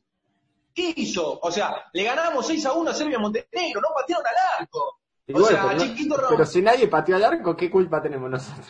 ¿qué 0.74 0.92
hizo? 0.96 1.38
O 1.40 1.50
sea, 1.52 1.84
le 1.92 2.02
ganamos 2.02 2.44
6 2.44 2.66
a 2.66 2.72
1 2.72 2.90
a 2.90 2.94
Serbia 2.94 3.20
Montenegro, 3.20 3.80
no 3.80 3.88
patearon 3.94 4.26
al 4.26 4.34
arco. 4.62 4.98
O 5.32 5.44
sea, 5.44 5.62
pero, 5.62 5.74
no- 5.74 5.80
Chiquito 5.84 6.16
Rom- 6.16 6.30
pero 6.30 6.44
si 6.44 6.60
nadie 6.60 6.88
pateó 6.88 7.14
al 7.14 7.22
arco, 7.24 7.56
¿qué 7.56 7.70
culpa 7.70 8.02
tenemos 8.02 8.28
nosotros? 8.28 8.66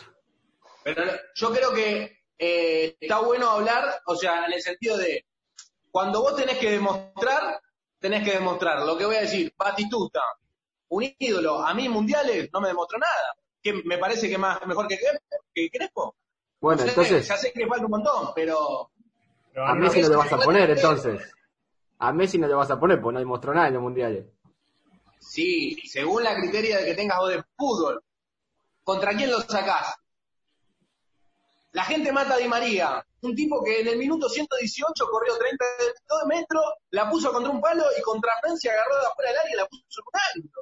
Pero 0.83 1.05
no- 1.07 1.11
yo 1.33 1.51
creo 1.51 1.73
que 1.73 2.19
eh, 2.37 2.95
está 3.01 3.19
bueno 3.21 3.49
hablar, 3.49 3.99
o 4.05 4.15
sea, 4.15 4.45
en 4.45 4.53
el 4.53 4.61
sentido 4.61 4.95
de, 4.97 5.25
cuando 5.89 6.21
vos 6.21 6.35
tenés 6.35 6.59
que 6.59 6.69
demostrar, 6.69 7.59
tenés 7.99 8.23
que 8.23 8.33
demostrar. 8.33 8.83
Lo 8.85 8.95
que 8.95 9.05
voy 9.05 9.15
a 9.15 9.21
decir, 9.21 9.51
Batistuta, 9.57 10.21
un 10.89 11.11
ídolo, 11.17 11.65
a 11.65 11.73
mí 11.73 11.89
mundiales 11.89 12.47
no 12.53 12.61
me 12.61 12.67
demostró 12.67 12.99
nada. 12.99 13.35
Que 13.61 13.73
me 13.73 13.97
parece 13.97 14.29
que 14.29 14.37
más 14.37 14.65
mejor 14.65 14.87
que, 14.87 14.97
que 15.53 15.69
Crespo. 15.69 16.15
Bueno, 16.59 16.79
No 16.81 16.83
sé, 16.85 16.89
entonces, 16.89 17.27
Ya 17.27 17.37
sé 17.37 17.51
que 17.53 17.67
falta 17.67 17.85
un 17.85 17.91
montón, 17.91 18.29
pero 18.35 18.91
Pero 19.53 19.65
A 19.67 19.73
mí 19.75 19.81
Messi 19.81 19.97
me- 19.97 20.03
no 20.03 20.09
le 20.09 20.15
vas 20.17 20.33
a 20.33 20.37
poner 20.37 20.69
entonces. 20.69 21.31
A 21.99 22.11
Messi 22.13 22.37
no 22.37 22.47
le 22.47 22.53
vas 22.55 22.71
a 22.71 22.79
poner 22.79 22.99
porque 23.01 23.13
no 23.15 23.19
demostró 23.19 23.53
nada 23.53 23.67
en 23.67 23.73
los 23.75 23.83
mundiales. 23.83 24.25
Sí, 25.19 25.77
según 25.87 26.23
la 26.23 26.35
criteria 26.35 26.79
de 26.79 26.85
que 26.85 26.93
tengas 26.95 27.19
vos 27.19 27.29
de 27.29 27.43
fútbol. 27.57 28.03
¿Contra 28.83 29.15
quién 29.15 29.29
lo 29.29 29.39
sacás? 29.41 29.95
La 31.73 31.83
gente 31.83 32.11
mata 32.11 32.33
a 32.33 32.37
Di 32.37 32.47
María, 32.47 33.05
un 33.21 33.33
tipo 33.35 33.63
que 33.63 33.79
en 33.81 33.87
el 33.87 33.97
minuto 33.97 34.27
118 34.27 35.05
corrió 35.09 35.37
32 35.37 36.25
metros, 36.27 36.63
la 36.89 37.09
puso 37.09 37.31
contra 37.31 37.51
un 37.51 37.61
palo 37.61 37.83
y 37.97 38.01
contra 38.01 38.33
Francia 38.41 38.73
agarró 38.73 38.99
de 38.99 39.05
afuera 39.07 39.29
del 39.29 39.39
área 39.39 39.53
y 39.53 39.57
la 39.57 39.65
puso 39.67 39.83
en 40.01 40.03
un 40.05 40.19
ángulo. 40.43 40.61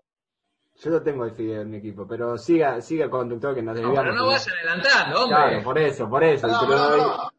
Yo 0.81 0.89
lo 0.91 1.01
tengo 1.03 1.25
el 1.25 1.31
Fidel 1.31 1.62
en 1.62 1.71
mi 1.71 1.77
equipo, 1.77 2.07
pero 2.07 2.38
siga, 2.38 2.79
siga 2.81 3.09
conductor 3.09 3.53
que 3.53 3.62
nos 3.62 3.75
No, 3.75 3.81
desviamos. 3.81 4.00
pero 4.01 4.15
no 4.15 4.27
vayan 4.27 4.53
adelantando, 4.57 5.24
hombre. 5.24 5.38
Claro, 5.38 5.63
por 5.63 5.77
eso, 5.77 6.09
por 6.09 6.24
eso. 6.24 6.48
No, 6.48 6.59
pero- 6.67 6.77
no, 6.77 6.98
no. 6.98 7.31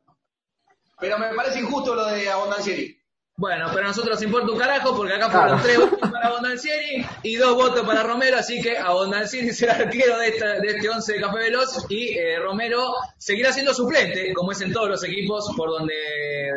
Pero 0.99 1.18
me 1.18 1.35
parece 1.35 1.61
injusto 1.61 1.94
lo 1.94 2.04
de 2.04 2.28
Abondancieri. 2.30 3.00
Bueno, 3.40 3.68
pero 3.73 3.85
a 3.87 3.88
nosotros 3.88 4.16
nos 4.16 4.23
importa 4.23 4.52
un 4.52 4.59
carajo 4.59 4.94
porque 4.94 5.14
acá 5.14 5.30
fueron 5.30 5.49
Claro. 5.59 5.62
tres 5.62 5.78
votos 5.78 6.11
para 6.11 6.26
Abondancieri 6.28 7.06
y 7.23 7.37
dos 7.37 7.54
votos 7.54 7.87
para 7.87 8.02
Romero, 8.02 8.37
así 8.37 8.61
que 8.61 8.76
Abondancieri 8.76 9.50
será 9.54 9.76
arquero 9.76 10.18
de, 10.18 10.28
esta, 10.28 10.61
de 10.61 10.68
este 10.68 10.90
11 10.90 11.12
de 11.14 11.20
Café 11.23 11.38
Veloz 11.38 11.87
y 11.88 12.18
eh, 12.18 12.38
Romero 12.38 12.92
seguirá 13.16 13.50
siendo 13.50 13.73
suplente, 13.73 14.35
como 14.35 14.52
es 14.52 14.61
en 14.61 14.75
todos 14.75 14.90
los 14.90 15.02
equipos 15.04 15.54
por 15.56 15.70
donde 15.70 15.94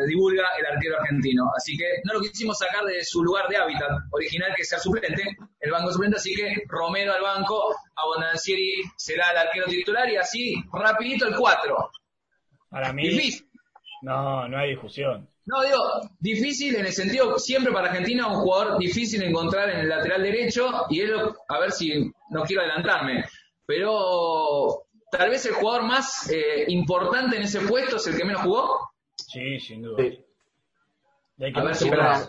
divulga 0.06 0.44
el 0.58 0.66
arquero 0.66 1.00
argentino. 1.00 1.44
Así 1.56 1.74
que 1.74 1.86
no 2.04 2.12
lo 2.12 2.20
quisimos 2.20 2.58
sacar 2.58 2.84
de 2.84 3.02
su 3.02 3.24
lugar 3.24 3.48
de 3.48 3.56
hábitat 3.56 3.88
original, 4.10 4.52
que 4.54 4.62
ser 4.64 4.78
suplente, 4.78 5.22
el 5.60 5.70
banco 5.70 5.90
suplente, 5.90 6.18
así 6.18 6.34
que 6.34 6.64
Romero 6.68 7.14
al 7.14 7.22
banco, 7.22 7.74
Abondancieri 7.96 8.82
será 8.98 9.30
el 9.30 9.38
arquero 9.38 9.64
titular 9.68 10.10
y 10.10 10.16
así 10.16 10.54
rapidito 10.70 11.26
el 11.26 11.34
4. 11.34 11.90
Para 12.68 12.92
mí, 12.92 13.08
Difícil. 13.08 13.48
no, 14.02 14.46
no 14.48 14.58
hay 14.58 14.68
discusión. 14.72 15.30
No, 15.46 15.62
digo, 15.62 15.78
difícil 16.20 16.74
en 16.76 16.86
el 16.86 16.92
sentido, 16.92 17.38
siempre 17.38 17.72
para 17.72 17.88
Argentina 17.90 18.28
un 18.28 18.36
jugador 18.40 18.78
difícil 18.78 19.20
de 19.20 19.26
encontrar 19.26 19.68
en 19.70 19.80
el 19.80 19.88
lateral 19.88 20.22
derecho, 20.22 20.70
y 20.88 21.00
él, 21.00 21.12
a 21.48 21.58
ver 21.58 21.70
si, 21.72 22.10
no 22.30 22.42
quiero 22.44 22.62
adelantarme, 22.62 23.24
pero 23.66 24.86
tal 25.10 25.30
vez 25.30 25.44
el 25.46 25.52
jugador 25.52 25.82
más 25.84 26.30
eh, 26.30 26.64
importante 26.68 27.36
en 27.36 27.42
ese 27.42 27.60
puesto 27.60 27.96
es 27.96 28.06
el 28.06 28.16
que 28.16 28.24
menos 28.24 28.42
jugó. 28.42 28.90
Sí, 29.16 29.58
sin 29.60 29.82
duda. 29.82 30.02
Sí. 30.02 30.18
Que 31.38 31.52
A 31.58 31.64
ver 31.64 31.74
si. 31.74 31.88
Una, 31.90 32.22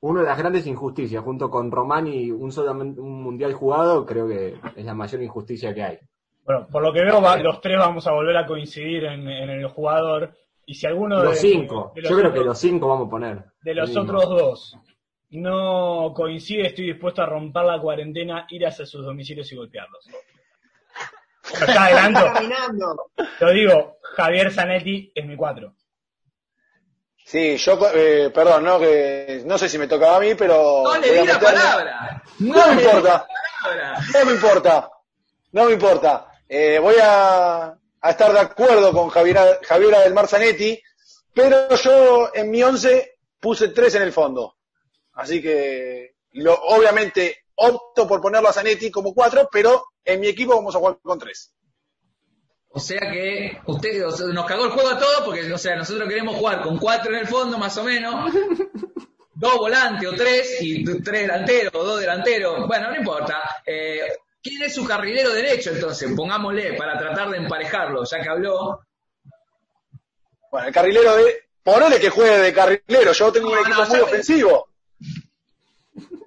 una 0.00 0.20
de 0.20 0.26
las 0.26 0.38
grandes 0.38 0.66
injusticias, 0.66 1.22
junto 1.24 1.50
con 1.50 1.70
Román 1.70 2.06
y 2.06 2.30
un 2.30 2.52
solamente 2.52 3.00
un 3.00 3.22
mundial 3.22 3.52
jugado, 3.54 4.04
creo 4.06 4.28
que 4.28 4.56
es 4.76 4.84
la 4.84 4.94
mayor 4.94 5.22
injusticia 5.22 5.74
que 5.74 5.82
hay. 5.82 5.98
Bueno, 6.44 6.66
por 6.70 6.82
lo 6.82 6.92
que 6.92 7.02
veo, 7.02 7.20
va- 7.22 7.36
los 7.38 7.60
tres 7.60 7.78
vamos 7.78 8.06
a 8.06 8.12
volver 8.12 8.36
a 8.36 8.46
coincidir 8.46 9.04
en, 9.04 9.28
en 9.28 9.50
el 9.50 9.66
jugador. 9.68 10.34
Y 10.66 10.74
si 10.74 10.86
alguno 10.86 11.22
Los 11.22 11.34
de, 11.34 11.40
cinco. 11.40 11.92
de 11.94 12.02
Yo 12.02 12.10
los, 12.10 12.18
creo 12.20 12.32
que 12.32 12.38
otros, 12.38 12.46
los 12.46 12.58
cinco 12.58 12.88
vamos 12.88 13.06
a 13.08 13.10
poner. 13.10 13.44
de 13.62 13.74
los 13.74 13.88
Mínimo. 13.90 14.18
otros 14.18 14.28
dos 14.28 14.76
no 15.30 16.12
coincide, 16.14 16.66
estoy 16.66 16.86
dispuesto 16.86 17.22
a 17.22 17.26
romper 17.26 17.64
la 17.64 17.80
cuarentena, 17.80 18.46
ir 18.50 18.66
hacia 18.66 18.84
sus 18.84 19.04
domicilios 19.04 19.50
y 19.50 19.56
golpearlos. 19.56 20.06
Pero 21.58 21.66
ya 21.72 21.84
adelanto, 21.86 22.20
lo 23.40 23.50
digo, 23.50 23.96
Javier 24.14 24.52
Zanetti 24.52 25.10
es 25.14 25.26
mi 25.26 25.36
cuatro. 25.36 25.74
Sí, 27.24 27.56
yo, 27.56 27.78
eh, 27.94 28.30
perdón, 28.34 28.64
no, 28.64 28.78
que, 28.78 29.42
no 29.46 29.56
sé 29.56 29.68
si 29.68 29.78
me 29.78 29.86
tocaba 29.86 30.16
a 30.16 30.20
mí, 30.20 30.34
pero. 30.34 30.82
No 30.84 30.98
le 30.98 31.20
di 31.20 31.26
la 31.26 31.38
palabra. 31.40 32.22
No 32.40 32.66
me 32.68 32.74
le 32.74 32.82
di 32.82 32.82
importa. 32.82 33.12
la 33.12 33.26
palabra. 33.62 34.00
No 34.12 34.24
me 34.26 34.32
importa. 34.32 34.90
No 35.52 35.64
me 35.66 35.72
importa. 35.72 36.26
Eh, 36.48 36.78
voy 36.78 36.96
a, 37.02 37.74
a 38.02 38.10
estar 38.10 38.32
de 38.32 38.40
acuerdo 38.40 38.92
con 38.92 39.08
Javiera, 39.08 39.58
Javiera 39.62 40.00
del 40.00 40.12
Mar 40.12 40.26
Zanetti, 40.26 40.80
pero 41.32 41.74
yo 41.76 42.30
en 42.34 42.50
mi 42.50 42.62
once 42.62 43.18
puse 43.40 43.68
tres 43.68 43.94
en 43.94 44.02
el 44.02 44.12
fondo. 44.12 44.56
Así 45.14 45.40
que, 45.40 46.16
lo, 46.32 46.54
obviamente, 46.54 47.44
opto 47.54 48.06
por 48.08 48.20
ponerlo 48.20 48.48
a 48.48 48.52
Zanetti 48.52 48.90
como 48.90 49.14
cuatro, 49.14 49.48
pero 49.50 49.84
en 50.04 50.20
mi 50.20 50.26
equipo 50.26 50.56
vamos 50.56 50.74
a 50.74 50.78
jugar 50.78 50.98
con 51.00 51.18
tres. 51.18 51.52
O 52.70 52.80
sea 52.80 53.00
que 53.00 53.60
usted 53.66 54.06
o 54.06 54.10
sea, 54.10 54.26
nos 54.28 54.46
cagó 54.46 54.64
el 54.64 54.70
juego 54.70 54.88
a 54.88 54.98
todos 54.98 55.22
porque, 55.24 55.52
o 55.52 55.58
sea, 55.58 55.76
nosotros 55.76 56.08
queremos 56.08 56.36
jugar 56.36 56.62
con 56.62 56.78
cuatro 56.78 57.12
en 57.12 57.20
el 57.20 57.26
fondo 57.26 57.58
más 57.58 57.76
o 57.76 57.84
menos, 57.84 58.32
dos 59.34 59.58
volantes 59.58 60.08
o 60.08 60.14
tres 60.14 60.56
y 60.60 60.82
tres 61.02 61.22
delanteros 61.22 61.74
o 61.74 61.84
dos 61.84 62.00
delanteros. 62.00 62.66
Bueno, 62.66 62.90
no 62.90 62.96
importa. 62.96 63.62
Eh, 63.66 64.00
¿Quién 64.42 64.62
es 64.62 64.74
su 64.74 64.84
carrilero 64.84 65.32
derecho 65.32 65.70
entonces? 65.70 66.10
Pongámosle 66.16 66.74
para 66.74 66.98
tratar 66.98 67.30
de 67.30 67.38
emparejarlo, 67.38 68.04
ya 68.04 68.20
que 68.20 68.28
habló. 68.28 68.80
Bueno, 70.50 70.68
el 70.68 70.74
carrilero 70.74 71.16
de. 71.16 71.48
Ponele 71.62 72.00
que 72.00 72.10
juegue 72.10 72.38
de 72.38 72.52
carrilero, 72.52 73.12
yo 73.12 73.32
tengo 73.32 73.52
un 73.52 73.58
equipo 73.58 73.82
no, 73.82 73.86
muy 73.86 74.00
ofensivo. 74.00 74.68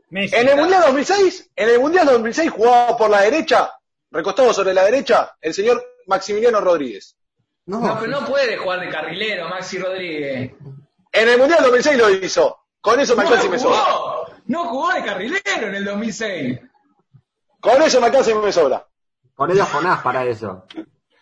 Messi, 0.09 0.33
En 0.33 0.47
el 0.47 0.55
Mundial 0.55 0.83
2006, 0.85 1.51
en 1.57 1.69
el 1.69 1.79
Mundial 1.79 2.05
2006 2.05 2.51
jugaba 2.51 2.95
por 2.95 3.09
la 3.09 3.19
derecha, 3.21 3.69
recostado 4.11 4.53
sobre 4.53 4.73
la 4.73 4.85
derecha, 4.85 5.35
el 5.41 5.53
señor 5.53 5.83
Maximiliano 6.07 6.61
Rodríguez. 6.61 7.17
No, 7.65 7.81
No, 7.81 7.99
pero 7.99 8.11
no 8.11 8.25
puede 8.25 8.55
jugar 8.55 8.79
de 8.79 8.89
carrilero, 8.89 9.49
Maxi 9.49 9.77
Rodríguez. 9.77 10.53
En 11.11 11.29
el 11.29 11.37
Mundial 11.37 11.63
2006 11.63 11.97
lo 11.97 12.09
hizo. 12.09 12.59
Con 12.79 12.99
eso 12.99 13.15
me 13.17 13.25
y 13.25 13.49
me 13.49 13.59
sobra. 13.59 13.83
no 14.45 14.65
jugó 14.69 14.93
de 14.93 15.03
carrilero 15.03 15.67
en 15.67 15.75
el 15.75 15.83
2006. 15.83 16.59
Con 17.65 17.81
eso 17.81 17.99
me 17.99 18.07
alcanza 18.07 18.31
y 18.31 18.35
me 18.35 18.51
sobra. 18.51 18.85
Ponele 19.35 19.61
a 19.61 19.65
Jonás 19.65 20.01
para 20.01 20.23
eso. 20.23 20.65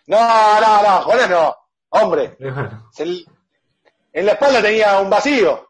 No, 0.08 0.62
no, 0.62 0.84
no, 0.84 1.02
Jonás 1.04 1.30
no. 1.30 1.56
Hombre, 1.90 2.36
bueno, 2.40 2.90
se 2.92 3.04
en 3.04 4.26
la 4.26 4.34
espalda 4.34 4.62
tenía 4.62 5.00
un 5.00 5.10
vacío. 5.10 5.70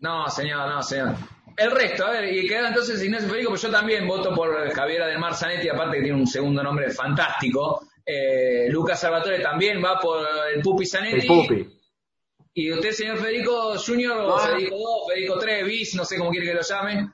No, 0.00 0.28
señor, 0.28 0.68
no, 0.68 0.82
señor. 0.82 1.14
El 1.56 1.70
resto, 1.72 2.06
a 2.06 2.10
ver, 2.10 2.32
y 2.32 2.46
queda 2.46 2.68
entonces 2.68 3.02
Ignacio 3.02 3.28
Federico, 3.28 3.50
pues 3.50 3.62
yo 3.62 3.70
también 3.70 4.06
voto 4.06 4.32
por 4.34 4.70
Javiera 4.72 5.06
del 5.06 5.18
Mar 5.18 5.34
Zanetti, 5.34 5.68
aparte 5.68 5.96
que 5.96 6.02
tiene 6.04 6.18
un 6.18 6.26
segundo 6.26 6.62
nombre 6.62 6.90
fantástico. 6.90 7.82
Eh, 8.06 8.68
Lucas 8.70 9.00
Salvatore 9.00 9.40
también 9.40 9.82
va 9.82 9.98
por 9.98 10.24
el 10.54 10.62
Pupi 10.62 10.86
Zanetti. 10.86 11.20
el 11.20 11.26
Pupi. 11.26 11.80
Y 12.54 12.72
usted, 12.72 12.92
señor 12.92 13.18
Federico 13.18 13.76
Junior, 13.78 14.18
o 14.18 14.28
No. 14.28 14.38
Federico 14.38 14.76
2, 14.76 14.86
Federico 15.08 15.38
3, 15.38 15.64
bis, 15.64 15.94
no 15.94 16.04
sé 16.04 16.16
cómo 16.16 16.30
quiere 16.30 16.46
que 16.46 16.54
lo 16.54 16.62
llame. 16.62 17.10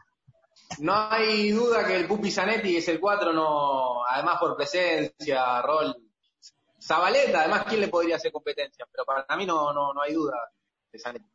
No 0.78 1.09
hay 1.11 1.50
duda 1.50 1.87
que 1.87 1.97
el 1.97 2.06
Pupi 2.06 2.30
Zanetti 2.30 2.76
es 2.76 2.88
el 2.88 3.00
4, 3.00 3.33
no, 3.33 4.04
además 4.06 4.38
por 4.40 4.56
presencia, 4.56 5.62
rol. 5.62 5.94
Zabaleta, 6.83 7.40
además, 7.40 7.64
¿quién 7.68 7.80
le 7.80 7.88
podría 7.88 8.16
hacer 8.16 8.33
competencia? 8.33 8.87
Pero 8.90 9.04
para 9.04 9.37
mí 9.37 9.47
no, 9.47 9.73
no, 9.73 9.92
no 9.94 10.02
hay 10.02 10.12
duda 10.14 10.37
de 10.92 10.99
Zanetti. 10.99 11.26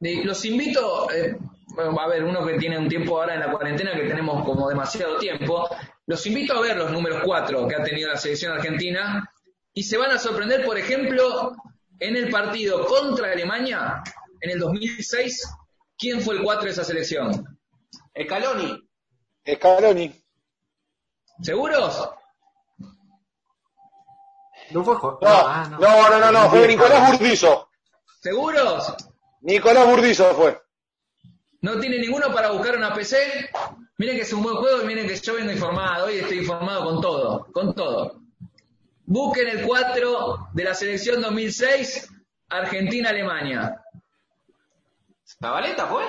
Eh, 0.00 0.24
Los 0.24 0.44
invito, 0.44 1.10
eh, 1.10 1.36
a 1.78 2.06
ver, 2.06 2.24
uno 2.24 2.46
que 2.46 2.58
tiene 2.58 2.78
un 2.78 2.88
tiempo 2.88 3.20
ahora 3.20 3.34
en 3.34 3.40
la 3.40 3.50
cuarentena 3.50 3.94
que 3.94 4.08
tenemos 4.08 4.44
como 4.44 4.68
demasiado 4.68 5.18
tiempo, 5.18 5.68
los 6.06 6.24
invito 6.26 6.54
a 6.54 6.60
ver 6.60 6.76
los 6.76 6.90
números 6.90 7.22
4 7.24 7.66
que 7.66 7.74
ha 7.74 7.82
tenido 7.82 8.10
la 8.10 8.16
selección 8.16 8.52
argentina 8.52 9.28
y 9.74 9.82
se 9.82 9.98
van 9.98 10.12
a 10.12 10.18
sorprender, 10.18 10.64
por 10.64 10.78
ejemplo, 10.78 11.52
en 11.98 12.16
el 12.16 12.30
partido 12.30 12.86
contra 12.86 13.32
Alemania 13.32 14.02
en 14.40 14.50
el 14.50 14.58
2006, 14.58 15.42
¿quién 15.98 16.20
fue 16.20 16.36
el 16.36 16.42
4 16.42 16.64
de 16.64 16.70
esa 16.70 16.84
selección? 16.84 17.55
Scaloni, 18.24 18.88
Scaloni. 19.54 20.24
¿Seguros? 21.42 22.08
No 24.70 24.84
fue 24.84 24.96
Jo- 24.96 25.18
No, 25.20 25.28
ah, 25.28 25.68
no, 25.70 25.78
no, 25.78 26.18
no, 26.18 26.32
no, 26.32 26.50
fue 26.50 26.66
Nicolás 26.66 27.10
Burdizo. 27.12 27.68
¿Seguros? 28.20 28.94
Nicolás 29.42 29.86
Burdizo 29.86 30.34
fue. 30.34 30.60
¿No 31.60 31.78
tiene 31.78 31.98
ninguno 31.98 32.32
para 32.32 32.50
buscar 32.50 32.76
una 32.76 32.92
PC? 32.94 33.50
Miren 33.98 34.16
que 34.16 34.22
es 34.22 34.32
un 34.32 34.42
buen 34.42 34.56
juego 34.56 34.82
y 34.82 34.86
miren 34.86 35.06
que 35.06 35.16
yo 35.16 35.34
vengo 35.34 35.52
informado, 35.52 36.06
hoy 36.06 36.18
estoy 36.18 36.38
informado 36.38 36.84
con 36.84 37.00
todo, 37.00 37.46
con 37.52 37.74
todo. 37.74 38.20
Busquen 39.04 39.48
el 39.48 39.66
4 39.66 40.48
de 40.52 40.64
la 40.64 40.74
selección 40.74 41.22
2006, 41.22 42.08
Argentina-Alemania. 42.48 43.82
¿Zabaleta 45.40 45.86
fue? 45.86 46.04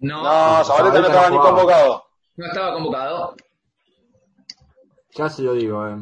No, 0.00 0.22
No, 0.22 0.64
Zabaleta 0.64 1.00
no 1.00 1.06
estaba 1.08 1.28
no 1.30 1.34
ni 1.36 1.40
convocado. 1.42 2.04
no 2.36 2.46
estaba 2.46 2.72
convocado. 2.74 3.34
Ya 5.16 5.28
se 5.28 5.42
lo 5.42 5.54
digo, 5.54 5.86
eh. 5.88 5.96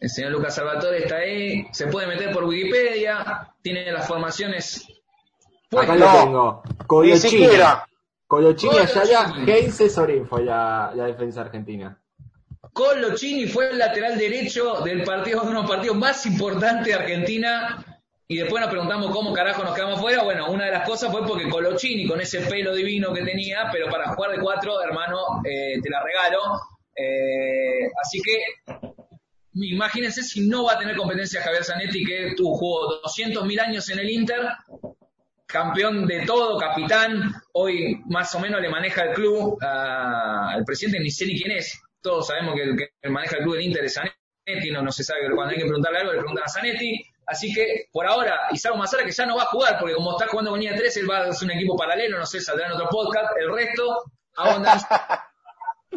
El 0.00 0.10
señor 0.10 0.30
Lucas 0.32 0.54
Salvatore 0.54 0.98
está 1.02 1.16
ahí, 1.16 1.66
se 1.72 1.88
puede 1.88 2.06
meter 2.06 2.32
por 2.32 2.44
Wikipedia, 2.44 3.52
tiene 3.62 3.90
las 3.90 4.06
formaciones 4.06 4.86
Acá 5.72 5.86
puestas. 5.86 5.98
lo 5.98 6.06
no, 6.06 6.12
tengo. 6.24 6.62
Ni 6.78 6.86
Colochini. 6.86 7.18
siquiera. 7.20 7.86
Colochini, 8.26 8.72
Colochini. 8.72 9.00
Ayala, 9.00 9.34
Heinze, 9.46 9.90
Sorín 9.90 10.26
fue 10.26 10.44
la, 10.44 10.92
la 10.94 11.04
defensa 11.06 11.40
argentina. 11.40 12.00
Colochini 12.72 13.46
fue 13.46 13.70
el 13.70 13.78
lateral 13.78 14.16
derecho 14.16 14.80
del 14.82 15.02
partido, 15.02 15.42
uno 15.42 15.50
de 15.50 15.56
los 15.62 15.70
partidos 15.70 15.96
más 15.96 16.24
importantes 16.26 16.86
de 16.86 16.94
Argentina. 16.94 17.84
Y 18.30 18.36
después 18.36 18.60
nos 18.60 18.70
preguntamos 18.70 19.10
cómo 19.10 19.32
carajo 19.32 19.64
nos 19.64 19.74
quedamos 19.74 20.00
fuera. 20.00 20.22
Bueno, 20.22 20.50
una 20.50 20.66
de 20.66 20.72
las 20.72 20.86
cosas 20.86 21.10
fue 21.10 21.26
porque 21.26 21.48
Colochini, 21.48 22.06
con 22.06 22.20
ese 22.20 22.42
pelo 22.42 22.74
divino 22.74 23.12
que 23.14 23.22
tenía, 23.22 23.70
pero 23.72 23.88
para 23.88 24.12
jugar 24.14 24.32
de 24.32 24.40
cuatro, 24.40 24.82
hermano, 24.82 25.40
eh, 25.44 25.80
te 25.82 25.88
la 25.88 26.02
regalo. 26.02 26.38
Eh, 26.94 27.88
así 28.02 28.20
que 28.20 28.38
imagínense 29.54 30.22
si 30.22 30.46
no 30.46 30.64
va 30.64 30.74
a 30.74 30.78
tener 30.78 30.94
competencia 30.96 31.40
Javier 31.40 31.64
Zanetti, 31.64 32.04
que 32.04 32.34
tuvo 32.36 32.56
jugó 32.56 33.02
200.000 33.02 33.60
años 33.60 33.88
en 33.88 33.98
el 34.00 34.10
Inter 34.10 34.46
campeón 35.46 36.06
de 36.06 36.26
todo, 36.26 36.58
capitán, 36.58 37.32
hoy 37.54 38.02
más 38.06 38.34
o 38.34 38.40
menos 38.40 38.60
le 38.60 38.68
maneja 38.68 39.04
el 39.04 39.14
club 39.14 39.56
al 39.62 40.62
presidente, 40.64 41.00
ni 41.00 41.10
sé 41.10 41.24
ni 41.24 41.40
quién 41.40 41.52
es, 41.52 41.80
todos 42.02 42.26
sabemos 42.26 42.54
que 42.54 42.62
el 42.62 42.76
que 42.76 43.08
maneja 43.08 43.38
el 43.38 43.44
club 43.44 43.54
del 43.54 43.64
Inter 43.64 43.84
es 43.86 43.94
Zanetti, 43.94 44.70
no, 44.70 44.82
no 44.82 44.92
se 44.92 45.02
sabe, 45.02 45.20
cuando 45.34 45.52
hay 45.52 45.58
que 45.58 45.64
preguntarle 45.64 46.00
algo 46.00 46.12
le 46.12 46.18
preguntan 46.18 46.44
a 46.44 46.48
Zanetti, 46.48 47.02
así 47.28 47.52
que 47.52 47.86
por 47.92 48.06
ahora 48.06 48.48
Isago 48.52 48.76
Mazara 48.76 49.04
que 49.04 49.10
ya 49.12 49.26
no 49.26 49.36
va 49.36 49.42
a 49.42 49.46
jugar, 49.46 49.78
porque 49.78 49.94
como 49.94 50.12
está 50.12 50.26
jugando 50.28 50.50
con 50.52 50.60
Línea 50.60 50.76
3, 50.76 50.96
él 50.98 51.10
va 51.10 51.18
a 51.18 51.24
hacer 51.28 51.46
un 51.46 51.54
equipo 51.56 51.76
paralelo, 51.76 52.18
no 52.18 52.26
sé, 52.26 52.40
saldrá 52.40 52.66
en 52.66 52.72
otro 52.72 52.88
podcast, 52.88 53.32
el 53.40 53.52
resto, 53.52 54.02
abundancia. 54.36 54.88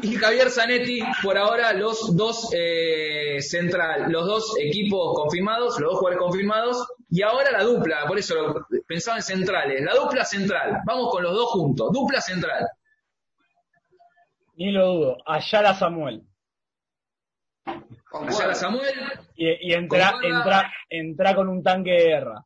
Y 0.03 0.15
Javier 0.15 0.49
Zanetti, 0.49 1.03
por 1.21 1.37
ahora, 1.37 1.73
los 1.73 2.15
dos 2.15 2.49
eh, 2.53 3.39
central, 3.41 4.05
los 4.09 4.25
dos 4.25 4.53
equipos 4.57 5.13
confirmados, 5.13 5.77
los 5.81 5.91
dos 5.91 5.99
jugadores 5.99 6.23
confirmados, 6.23 6.87
y 7.09 7.21
ahora 7.21 7.51
la 7.51 7.61
dupla, 7.63 8.05
por 8.07 8.17
eso 8.17 8.35
lo- 8.35 8.65
pensaba 8.87 9.17
en 9.17 9.23
centrales, 9.23 9.81
la 9.83 9.93
dupla 9.93 10.23
central, 10.23 10.79
vamos 10.85 11.11
con 11.11 11.21
los 11.21 11.33
dos 11.33 11.49
juntos, 11.51 11.89
dupla 11.91 12.21
central. 12.21 12.67
Ni 14.55 14.71
lo 14.71 14.87
dudo. 14.93 15.17
Ayala 15.25 15.73
Samuel. 15.75 16.23
Samuel, 18.53 18.93
Y, 19.35 19.69
y 19.69 19.73
entra, 19.73 20.11
Concuerda. 20.11 20.37
entra, 20.37 20.73
entra 20.89 21.35
con 21.35 21.49
un 21.49 21.63
tanque 21.63 21.91
de 21.91 22.03
guerra. 22.03 22.45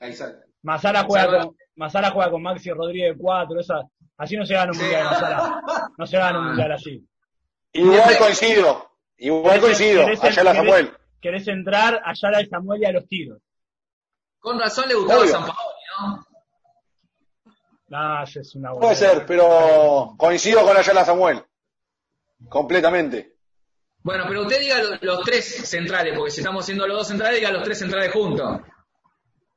Exacto. 0.00 0.46
Masara 0.62 1.04
juega 1.04 1.44
con, 1.44 1.56
Masara 1.76 2.10
juega 2.10 2.30
con 2.30 2.42
Maxi 2.42 2.70
Rodríguez 2.70 3.16
4, 3.18 3.60
esa, 3.60 3.82
así 4.16 4.36
no 4.36 4.44
se 4.44 4.54
gana 4.54 4.72
un 4.72 4.74
Sí. 4.74 4.82
mundial, 4.82 5.04
Masara. 5.04 5.60
No 5.96 6.06
se 6.06 6.18
gana 6.18 6.38
un 6.38 6.44
Ah. 6.44 6.48
mundial 6.48 6.72
así. 6.72 7.06
Igual 7.72 8.18
coincido. 8.18 8.90
Igual 9.16 9.60
coincido. 9.60 10.04
¿Querés- 10.06 10.22
Ayala 10.24 10.52
querés- 10.52 10.56
Samuel. 10.56 10.96
Querés 11.20 11.48
entrar, 11.48 12.02
Ayala 12.04 12.40
y 12.42 12.46
Samuel 12.46 12.82
y 12.82 12.84
a 12.86 12.92
los 12.92 13.06
tiros. 13.08 13.38
con 14.40 14.58
razón 14.58 14.88
le 14.88 14.94
gustaba. 14.94 15.24
San 15.26 15.40
Paoli, 15.42 15.56
¿no? 16.00 16.26
Nah, 17.88 18.22
esa 18.24 18.40
es 18.40 18.54
una 18.56 18.72
Puede 18.72 18.96
ser, 18.96 19.24
pero 19.26 20.14
coincido 20.18 20.62
con 20.64 20.76
Ayala 20.76 21.04
Samuel. 21.04 21.44
Completamente. 22.48 23.31
Bueno, 24.04 24.24
pero 24.26 24.42
usted 24.42 24.58
diga 24.60 24.82
lo- 24.82 24.98
los, 25.00 25.22
tres 25.22 25.68
centrales, 25.68 26.14
porque 26.16 26.30
si 26.32 26.40
estamos 26.40 26.64
haciendo 26.64 26.86
los 26.86 26.98
dos 26.98 27.08
centrales, 27.08 27.36
diga 27.38 27.52
los 27.52 27.62
tres 27.62 27.78
centrales 27.78 28.12
juntos. 28.12 28.60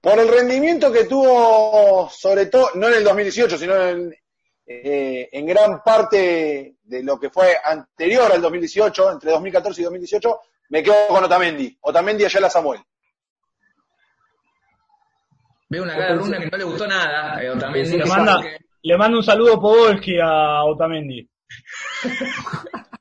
Por 0.02 0.20
el 0.20 0.28
rendimiento 0.28 0.92
que 0.92 1.06
tuvo, 1.06 2.08
sobre 2.12 2.46
todo, 2.46 2.70
no 2.76 2.88
en 2.88 2.94
el 2.96 3.04
2018, 3.04 3.58
sino 3.58 3.76
en, 3.76 4.14
eh, 4.68 5.30
en 5.32 5.46
gran 5.48 5.82
parte 5.84 6.76
de 6.84 7.04
lo 7.04 7.20
que 7.20 7.32
fue 7.32 7.58
anterior 7.64 8.32
al 8.32 8.42
2018, 8.42 9.12
entre 9.14 9.32
2014 9.32 9.82
y 9.82 9.84
2018, 9.86 10.40
me 10.70 10.84
quedo 10.84 11.08
con 11.08 11.24
Otamendi. 11.24 11.76
Otamendi 11.82 12.22
y 12.24 12.26
Ayala 12.28 12.50
Samuel. 12.52 12.82
Veo 15.70 15.82
una 15.84 15.94
cara 15.96 16.10
de 16.10 16.16
Runa 16.20 16.38
que 16.40 16.46
no 16.52 16.58
le 16.58 16.64
gustó 16.64 16.86
nada, 16.88 17.44
eh, 17.44 17.52
también 17.60 17.98
Le 17.98 18.06
manda, 18.06 18.40
que- 18.44 18.58
le 18.84 18.98
mando 18.98 19.18
un 19.18 19.24
saludo 19.24 19.60
Podolski 19.60 20.20
a 20.22 20.64
Otamendi. 20.66 21.28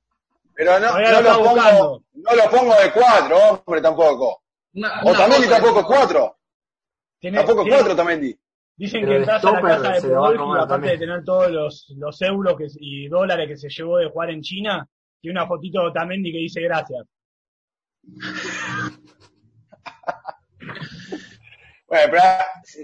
Pero 0.56 0.78
no, 0.80 0.92
no, 0.98 1.20
lo 1.20 1.32
pongo, 1.38 1.50
buscando. 1.50 2.02
no 2.14 2.34
lo 2.36 2.50
pongo 2.50 2.74
de 2.76 2.92
cuatro, 2.92 3.36
hombre, 3.66 3.80
tampoco. 3.80 4.42
una- 4.74 5.02
una 5.04 5.48
tampoco 5.48 5.80
es 5.80 5.86
cuatro. 5.86 6.36
Tiene- 7.18 7.38
Tampoco 7.38 7.60
es 7.60 7.64
tiene- 7.64 7.76
cuatro 7.78 7.92
Otamendi. 7.94 8.38
Dicen 8.76 9.00
Pero 9.02 9.12
que 9.12 9.18
entras 9.18 9.44
a 9.44 9.50
la 9.52 9.60
casa 9.60 9.90
de 9.92 10.00
Podolski, 10.14 10.42
aparte 10.44 10.68
también. 10.68 10.92
de 10.94 10.98
tener 10.98 11.24
todos 11.24 11.50
los, 11.50 11.86
los 11.96 12.22
euros 12.22 12.56
que, 12.56 12.66
y 12.80 13.08
dólares 13.08 13.48
que 13.48 13.56
se 13.56 13.68
llevó 13.68 13.98
de 13.98 14.10
jugar 14.10 14.30
en 14.30 14.42
China, 14.42 14.88
tiene 15.20 15.38
una 15.38 15.46
fotito 15.48 15.80
de 15.80 15.86
Otamendi 15.88 16.32
que 16.32 16.38
dice 16.38 16.60
gracias. 16.60 17.06
Bueno, 21.86 22.10
pero 22.10 22.22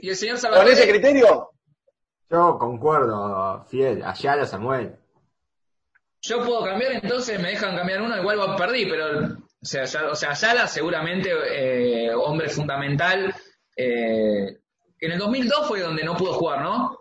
Y 0.03 0.09
el 0.11 0.17
señor 0.17 0.35
con 0.35 0.43
Salvatore, 0.43 0.73
ese 0.73 0.89
criterio, 0.89 1.51
Yo 2.31 2.59
concuerdo, 2.59 3.65
fiel, 3.65 4.03
Ayala 4.05 4.47
Samuel. 4.47 4.97
Yo 6.23 6.45
puedo 6.45 6.65
cambiar, 6.65 6.93
entonces 6.93 7.41
me 7.41 7.51
dejan 7.51 7.77
cambiar 7.77 8.03
uno, 8.03 8.17
igual 8.19 8.39
va- 8.41 8.57
perdí, 8.57 8.87
pero, 8.87 9.21
o 9.25 9.65
sea, 9.65 9.85
ya- 9.85 10.11
o 10.11 10.15
sea 10.15 10.31
Ayala 10.31 10.67
seguramente 10.67 11.31
eh, 11.51 12.11
hombre 12.15 12.49
fundamental. 12.49 13.35
eh, 13.77 14.59
en 15.03 15.13
el 15.13 15.19
2002 15.19 15.67
fue 15.69 15.81
donde 15.81 16.05
no 16.05 16.15
pudo 16.17 16.35
jugar, 16.35 16.61
¿no? 16.63 16.99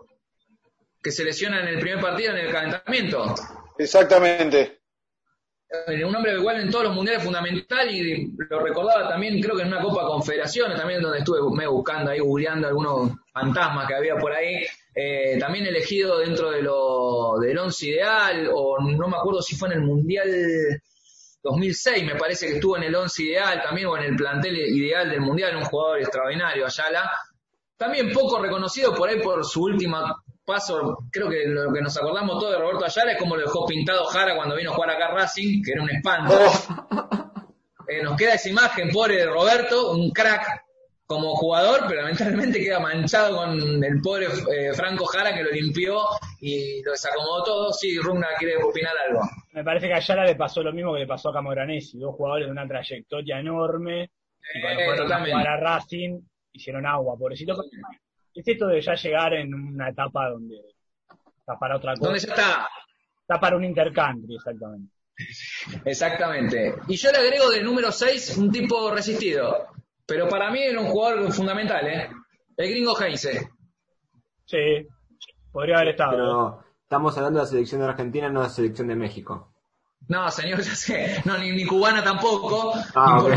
Que 1.02 1.10
se 1.12 1.22
lesiona 1.24 1.60
en 1.60 1.68
el 1.68 1.78
primer 1.78 2.00
partido 2.00 2.32
en 2.32 2.38
el 2.46 2.52
calentamiento. 2.52 3.34
exactamente. 3.78 4.78
Eh, 5.86 6.04
un 6.04 6.16
hombre 6.16 6.32
igual 6.34 6.60
en 6.60 6.70
todos 6.70 6.86
los 6.86 6.94
mundiales 6.94 7.22
fundamental 7.22 7.88
y 7.94 8.32
lo 8.48 8.58
recordaba 8.60 9.08
también, 9.08 9.40
creo 9.40 9.54
que 9.54 9.62
en 9.62 9.68
una 9.68 9.80
Copa 9.80 10.04
Confederaciones, 10.06 10.76
también 10.78 11.00
donde 11.02 11.18
estuve 11.18 11.38
medio 11.56 11.72
buscando 11.72 12.10
ahí, 12.10 12.18
googleando 12.18 12.66
algunos 12.66 13.12
fantasmas 13.32 13.86
que 13.86 13.94
había 13.94 14.16
por 14.16 14.32
ahí, 14.32 14.64
eh, 14.94 15.38
también 15.38 15.66
elegido 15.66 16.18
dentro 16.18 16.50
de 16.50 16.62
lo, 16.62 17.38
del 17.40 17.58
once 17.58 17.86
ideal, 17.86 18.50
o 18.52 18.76
no 18.80 19.08
me 19.08 19.16
acuerdo 19.16 19.40
si 19.42 19.56
fue 19.56 19.68
en 19.68 19.74
el 19.74 19.82
Mundial 19.82 20.28
2006, 21.42 22.04
me 22.04 22.16
parece 22.16 22.46
que 22.46 22.54
estuvo 22.54 22.76
en 22.76 22.84
el 22.84 22.94
once 22.94 23.22
ideal 23.22 23.62
también, 23.62 23.86
o 23.86 23.96
en 23.96 24.04
el 24.04 24.16
plantel 24.16 24.56
ideal 24.56 25.08
del 25.08 25.20
Mundial, 25.20 25.56
un 25.56 25.64
jugador 25.64 26.00
extraordinario, 26.00 26.66
Ayala. 26.66 27.10
También 27.76 28.12
poco 28.12 28.40
reconocido 28.40 28.94
por 28.94 29.08
ahí 29.08 29.20
por 29.20 29.44
su 29.44 29.62
última 29.62 30.14
paso, 30.44 30.98
creo 31.12 31.28
que 31.28 31.46
lo 31.46 31.72
que 31.72 31.80
nos 31.80 31.96
acordamos 31.96 32.38
todos 32.40 32.52
de 32.52 32.58
Roberto 32.58 32.84
Ayala 32.84 33.12
es 33.12 33.18
como 33.18 33.36
lo 33.36 33.42
dejó 33.42 33.64
pintado 33.66 34.04
Jara 34.06 34.34
cuando 34.34 34.56
vino 34.56 34.72
a 34.72 34.74
jugar 34.74 34.90
acá 34.90 35.06
a 35.06 35.14
Racing, 35.14 35.62
que 35.62 35.72
era 35.72 35.82
un 35.82 35.90
espanto. 35.90 36.36
Eh, 37.88 38.04
nos 38.04 38.16
queda 38.16 38.34
esa 38.34 38.48
imagen, 38.48 38.88
pobre 38.90 39.26
Roberto, 39.26 39.90
un 39.90 40.12
crack 40.12 40.62
como 41.10 41.34
jugador, 41.34 41.86
pero 41.88 42.02
lamentablemente 42.02 42.60
queda 42.60 42.78
manchado 42.78 43.34
con 43.36 43.82
el 43.82 44.00
pobre 44.00 44.26
eh, 44.26 44.72
Franco 44.72 45.06
Jara 45.06 45.34
que 45.34 45.42
lo 45.42 45.50
limpió 45.50 45.98
y 46.40 46.80
lo 46.84 46.92
desacomodó 46.92 47.42
todo. 47.42 47.72
Sí, 47.72 47.98
Rugna 47.98 48.28
quiere 48.38 48.62
opinar 48.62 48.92
algo. 49.08 49.20
Me 49.50 49.64
parece 49.64 49.88
que 49.88 49.94
a 49.94 49.96
Ayala 49.96 50.24
le 50.24 50.36
pasó 50.36 50.62
lo 50.62 50.72
mismo 50.72 50.94
que 50.94 51.00
le 51.00 51.08
pasó 51.08 51.30
a 51.30 51.32
Camoranesi, 51.32 51.98
dos 51.98 52.14
jugadores 52.14 52.46
de 52.46 52.52
una 52.52 52.68
trayectoria 52.68 53.40
enorme, 53.40 54.08
y 54.54 54.60
cuando 54.62 54.82
Eh, 54.82 54.84
fueron 54.84 55.12
a 55.12 55.18
jugar 55.24 55.48
a 55.48 55.56
Racing, 55.56 56.20
hicieron 56.52 56.86
agua, 56.86 57.16
pobrecito. 57.18 57.60
Es 58.32 58.46
esto 58.46 58.68
de 58.68 58.80
ya 58.80 58.94
llegar 58.94 59.34
en 59.34 59.52
una 59.52 59.88
etapa 59.88 60.28
donde 60.28 60.58
está 61.40 61.58
para 61.58 61.76
otra 61.76 61.94
cosa. 61.94 62.04
¿Dónde 62.04 62.20
ya 62.20 62.28
está? 62.28 62.68
Está 63.22 63.40
para 63.40 63.56
un 63.56 63.64
intercountry, 63.64 64.36
exactamente. 64.36 64.92
Exactamente. 65.84 66.74
Y 66.86 66.94
yo 66.94 67.10
le 67.10 67.18
agrego 67.18 67.50
de 67.50 67.64
número 67.64 67.90
6 67.90 68.36
un 68.36 68.52
tipo 68.52 68.92
resistido. 68.92 69.66
Pero 70.10 70.28
para 70.28 70.50
mí 70.50 70.60
era 70.60 70.80
un 70.80 70.88
jugador 70.88 71.32
fundamental, 71.32 71.86
¿eh? 71.86 72.10
El 72.56 72.70
gringo 72.70 73.00
Heinze. 73.00 73.48
Sí, 74.44 74.58
podría 75.52 75.76
haber 75.76 75.90
estado. 75.90 76.10
Pero 76.10 76.64
estamos 76.82 77.16
hablando 77.16 77.38
de 77.38 77.44
la 77.44 77.50
selección 77.50 77.80
de 77.80 77.86
Argentina, 77.86 78.28
no 78.28 78.40
de 78.40 78.48
la 78.48 78.52
selección 78.52 78.88
de 78.88 78.96
México. 78.96 79.54
No, 80.08 80.28
señor, 80.32 80.60
ya 80.62 80.74
sé. 80.74 81.22
No, 81.24 81.38
ni, 81.38 81.52
ni 81.52 81.64
cubana 81.64 82.02
tampoco. 82.02 82.74
Ah, 82.96 83.22
Ni. 83.22 83.36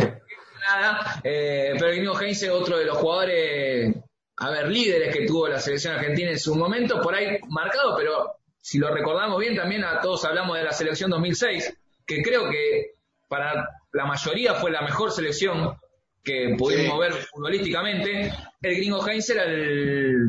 Nada. 0.68 1.22
Eh, 1.24 1.74
pero 1.74 1.90
el 1.92 1.98
gringo 1.98 2.20
Heinze, 2.20 2.50
otro 2.50 2.80
de 2.80 2.86
los 2.86 2.98
jugadores, 2.98 3.96
a 4.38 4.50
ver, 4.50 4.68
líderes 4.70 5.16
que 5.16 5.28
tuvo 5.28 5.48
la 5.48 5.60
selección 5.60 5.94
argentina 5.94 6.32
en 6.32 6.40
su 6.40 6.56
momento, 6.56 7.00
por 7.02 7.14
ahí 7.14 7.38
marcado, 7.50 7.96
pero 7.96 8.38
si 8.60 8.80
lo 8.80 8.92
recordamos 8.92 9.40
bien, 9.40 9.56
también 9.56 9.84
a 9.84 10.02
todos 10.02 10.26
hablamos 10.26 10.58
de 10.58 10.64
la 10.64 10.72
selección 10.72 11.12
2006, 11.12 11.78
que 12.08 12.24
creo 12.24 12.50
que 12.50 12.96
para 13.30 13.70
la 13.92 14.06
mayoría 14.06 14.56
fue 14.56 14.72
la 14.72 14.82
mejor 14.82 15.12
selección 15.12 15.78
que 16.24 16.56
pudimos 16.58 16.94
Sí. 16.94 17.00
ver 17.00 17.14
futbolísticamente. 17.14 18.32
El 18.62 18.76
gringo 18.78 19.06
Heinze 19.08 19.34
era 19.34 19.44
el. 19.46 20.28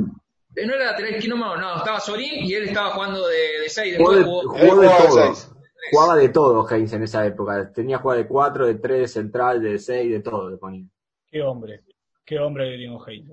eh, 0.57 0.67
No 0.67 0.75
era 0.75 0.87
lateral 0.93 1.15
izquierdo, 1.17 1.37
no, 1.39 1.57
no, 1.57 1.77
estaba 1.77 2.01
Sorín 2.01 2.45
y 2.45 2.55
él 2.55 2.65
estaba 2.65 2.91
jugando 2.91 3.27
de 3.27 3.69
6. 3.69 3.97
Jugó 3.99 4.11
de, 4.13 4.19
Después 4.19 4.43
jugó, 4.45 4.53
jugó 4.59 4.81
de 4.81 4.89
jugaba 4.89 5.01
de 5.03 5.09
todo. 5.09 5.35
seis. 5.35 5.51
Jugaba 5.91 6.17
de 6.17 6.29
todo 6.31 6.69
Heinz 6.71 6.93
en 6.95 7.03
esa 7.03 7.27
época. 7.27 7.71
Tenía 7.73 7.99
jugada 7.99 8.23
de 8.23 8.27
4, 8.29 8.67
de 8.67 8.75
3, 8.77 9.01
de 9.01 9.09
central, 9.09 9.63
de 9.63 9.79
6, 9.79 10.11
de 10.13 10.21
todo 10.21 10.49
le 10.51 10.57
ponía. 10.57 10.87
Qué 11.31 11.43
hombre, 11.43 11.81
qué 12.25 12.39
hombre 12.39 12.65
de 12.65 12.73
Gringo 12.73 13.07
Heinze. 13.07 13.33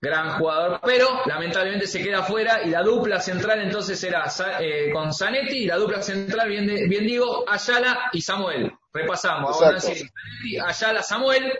gran 0.00 0.38
jugador, 0.38 0.80
pero 0.84 1.06
lamentablemente 1.24 1.86
se 1.86 2.02
queda 2.02 2.18
afuera 2.18 2.62
y 2.62 2.68
la 2.68 2.82
dupla 2.82 3.20
central 3.20 3.60
entonces 3.62 4.02
era 4.04 4.24
eh, 4.60 4.90
con 4.92 5.12
Zanetti 5.14 5.60
y 5.60 5.66
la 5.66 5.76
dupla 5.76 6.02
central, 6.02 6.46
bien, 6.50 6.66
de- 6.66 6.86
bien 6.88 7.06
digo, 7.06 7.44
Ayala 7.48 8.10
y 8.12 8.20
Samuel. 8.20 8.70
Repasamos, 8.92 9.50
Exacto. 9.52 9.64
ahora 9.66 9.80
sí, 9.80 9.94
Zanetti, 9.94 10.58
Ayala, 10.58 11.02
Samuel. 11.02 11.52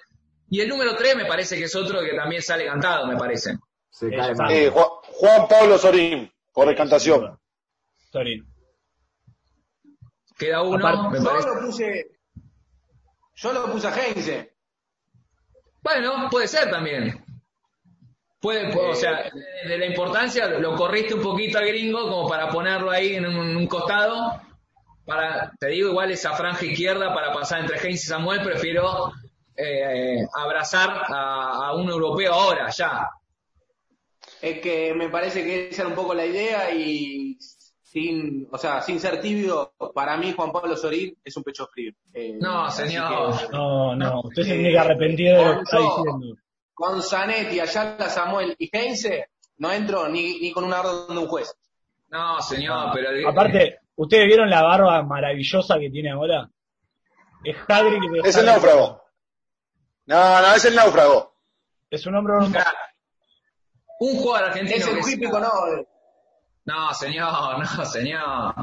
Y 0.54 0.60
el 0.60 0.68
número 0.68 0.94
3 0.94 1.16
me 1.16 1.24
parece 1.26 1.56
que 1.58 1.64
es 1.64 1.74
otro 1.74 2.00
que 2.00 2.14
también 2.14 2.40
sale 2.40 2.64
cantado, 2.66 3.08
me 3.08 3.16
parece. 3.16 3.56
Se 3.90 4.06
Eh, 4.06 4.10
cae 4.16 4.28
ya 4.28 4.34
mal. 4.34 4.52
Eh, 4.52 4.70
Juan, 4.70 4.86
Juan 5.02 5.48
Pablo 5.48 5.78
Sorín, 5.78 6.32
por 6.52 6.68
decantación. 6.68 7.36
Sorín. 8.12 8.46
Queda 10.38 10.62
uno, 10.62 10.86
Aparte- 10.86 11.18
me 11.18 11.24
Yo 11.24 11.32
lo 11.54 11.60
puse. 11.66 12.06
Yo 13.34 13.52
lo 13.52 13.72
puse 13.72 13.88
a 13.88 13.94
Heinze. 13.96 14.54
Bueno, 15.82 16.28
puede 16.30 16.46
ser 16.46 16.70
también. 16.70 17.24
Puede, 18.40 18.72
puede- 18.72 18.90
o 18.90 18.94
sea, 18.94 19.24
de, 19.32 19.68
de 19.70 19.78
la 19.78 19.86
importancia, 19.86 20.46
lo, 20.46 20.60
lo 20.60 20.76
corriste 20.76 21.14
un 21.14 21.22
poquito 21.22 21.58
al 21.58 21.66
gringo 21.66 22.02
como 22.08 22.28
para 22.28 22.48
ponerlo 22.48 22.92
ahí 22.92 23.16
en 23.16 23.26
un, 23.26 23.56
un 23.56 23.66
costado. 23.66 24.40
Para, 25.04 25.50
te 25.58 25.66
digo, 25.66 25.88
igual 25.90 26.12
esa 26.12 26.32
franja 26.34 26.64
izquierda 26.64 27.12
para 27.12 27.32
pasar 27.32 27.58
entre 27.62 27.78
Heinz 27.80 28.04
y 28.04 28.06
Samuel, 28.06 28.40
prefiero 28.44 29.12
eh, 29.56 30.26
abrazar 30.34 30.90
a, 31.08 31.68
a 31.68 31.74
un 31.74 31.88
europeo 31.88 32.32
ahora, 32.32 32.68
ya. 32.70 33.08
es 34.42 34.60
que 34.60 34.94
me 34.94 35.08
parece 35.08 35.44
que 35.44 35.68
esa 35.68 35.82
era 35.82 35.88
un 35.88 35.94
poco 35.94 36.14
la 36.14 36.26
idea 36.26 36.70
y 36.72 37.36
sin, 37.82 38.48
o 38.50 38.58
sea, 38.58 38.80
sin 38.82 38.98
ser 38.98 39.20
tibio, 39.20 39.72
para 39.94 40.16
mí 40.16 40.32
Juan 40.36 40.50
Pablo 40.50 40.76
Sorín 40.76 41.16
es 41.24 41.36
un 41.36 41.44
pecho 41.44 41.66
frío. 41.72 41.92
Eh, 42.12 42.36
No, 42.40 42.68
señor. 42.70 43.38
que, 43.38 43.48
No, 43.52 43.94
no, 43.94 44.20
usted 44.24 44.42
se 44.42 44.54
tiene 44.54 44.70
que 44.72 44.78
arrepentir 44.78 45.32
de 45.36 45.44
lo 45.44 45.54
que 45.56 45.62
está 45.62 45.78
diciendo. 45.78 46.36
con 46.74 47.02
Zanetti, 47.02 47.60
Ayala, 47.60 48.08
Samuel 48.08 48.56
y 48.58 48.68
Heinze, 48.76 49.28
no 49.58 49.70
entro 49.70 50.08
ni, 50.08 50.40
ni 50.40 50.50
con 50.52 50.64
una 50.64 50.80
orden 50.80 51.14
de 51.16 51.22
un 51.22 51.28
juez. 51.28 51.54
No, 52.10 52.40
señor, 52.42 52.90
pero 52.92 53.10
el- 53.10 53.26
Aparte, 53.26 53.78
¿ustedes 53.94 54.26
vieron 54.26 54.50
la 54.50 54.62
barba 54.62 55.00
maravillosa 55.04 55.78
que 55.78 55.90
tiene 55.90 56.10
ahora? 56.10 56.50
Es 57.44 57.56
Hagrid. 57.68 58.10
de 58.22 58.28
Es 58.28 58.36
el 58.36 58.46
náufrago. 58.46 59.03
No, 60.06 60.40
no, 60.42 60.54
es 60.54 60.64
el 60.64 60.74
náufrago. 60.74 61.34
Es 61.90 62.04
un 62.06 62.14
hombre 62.16 62.34
normal. 62.34 62.64
un 64.00 64.16
jugador 64.18 64.48
argentino 64.50 64.76
Es 64.78 64.86
el 64.88 64.96
que 64.96 65.02
sea- 65.02 65.12
típico, 65.14 65.38
no. 65.40 65.50
No, 66.66 66.94
señor, 66.94 67.58
no, 67.78 67.84
señor. 67.86 68.54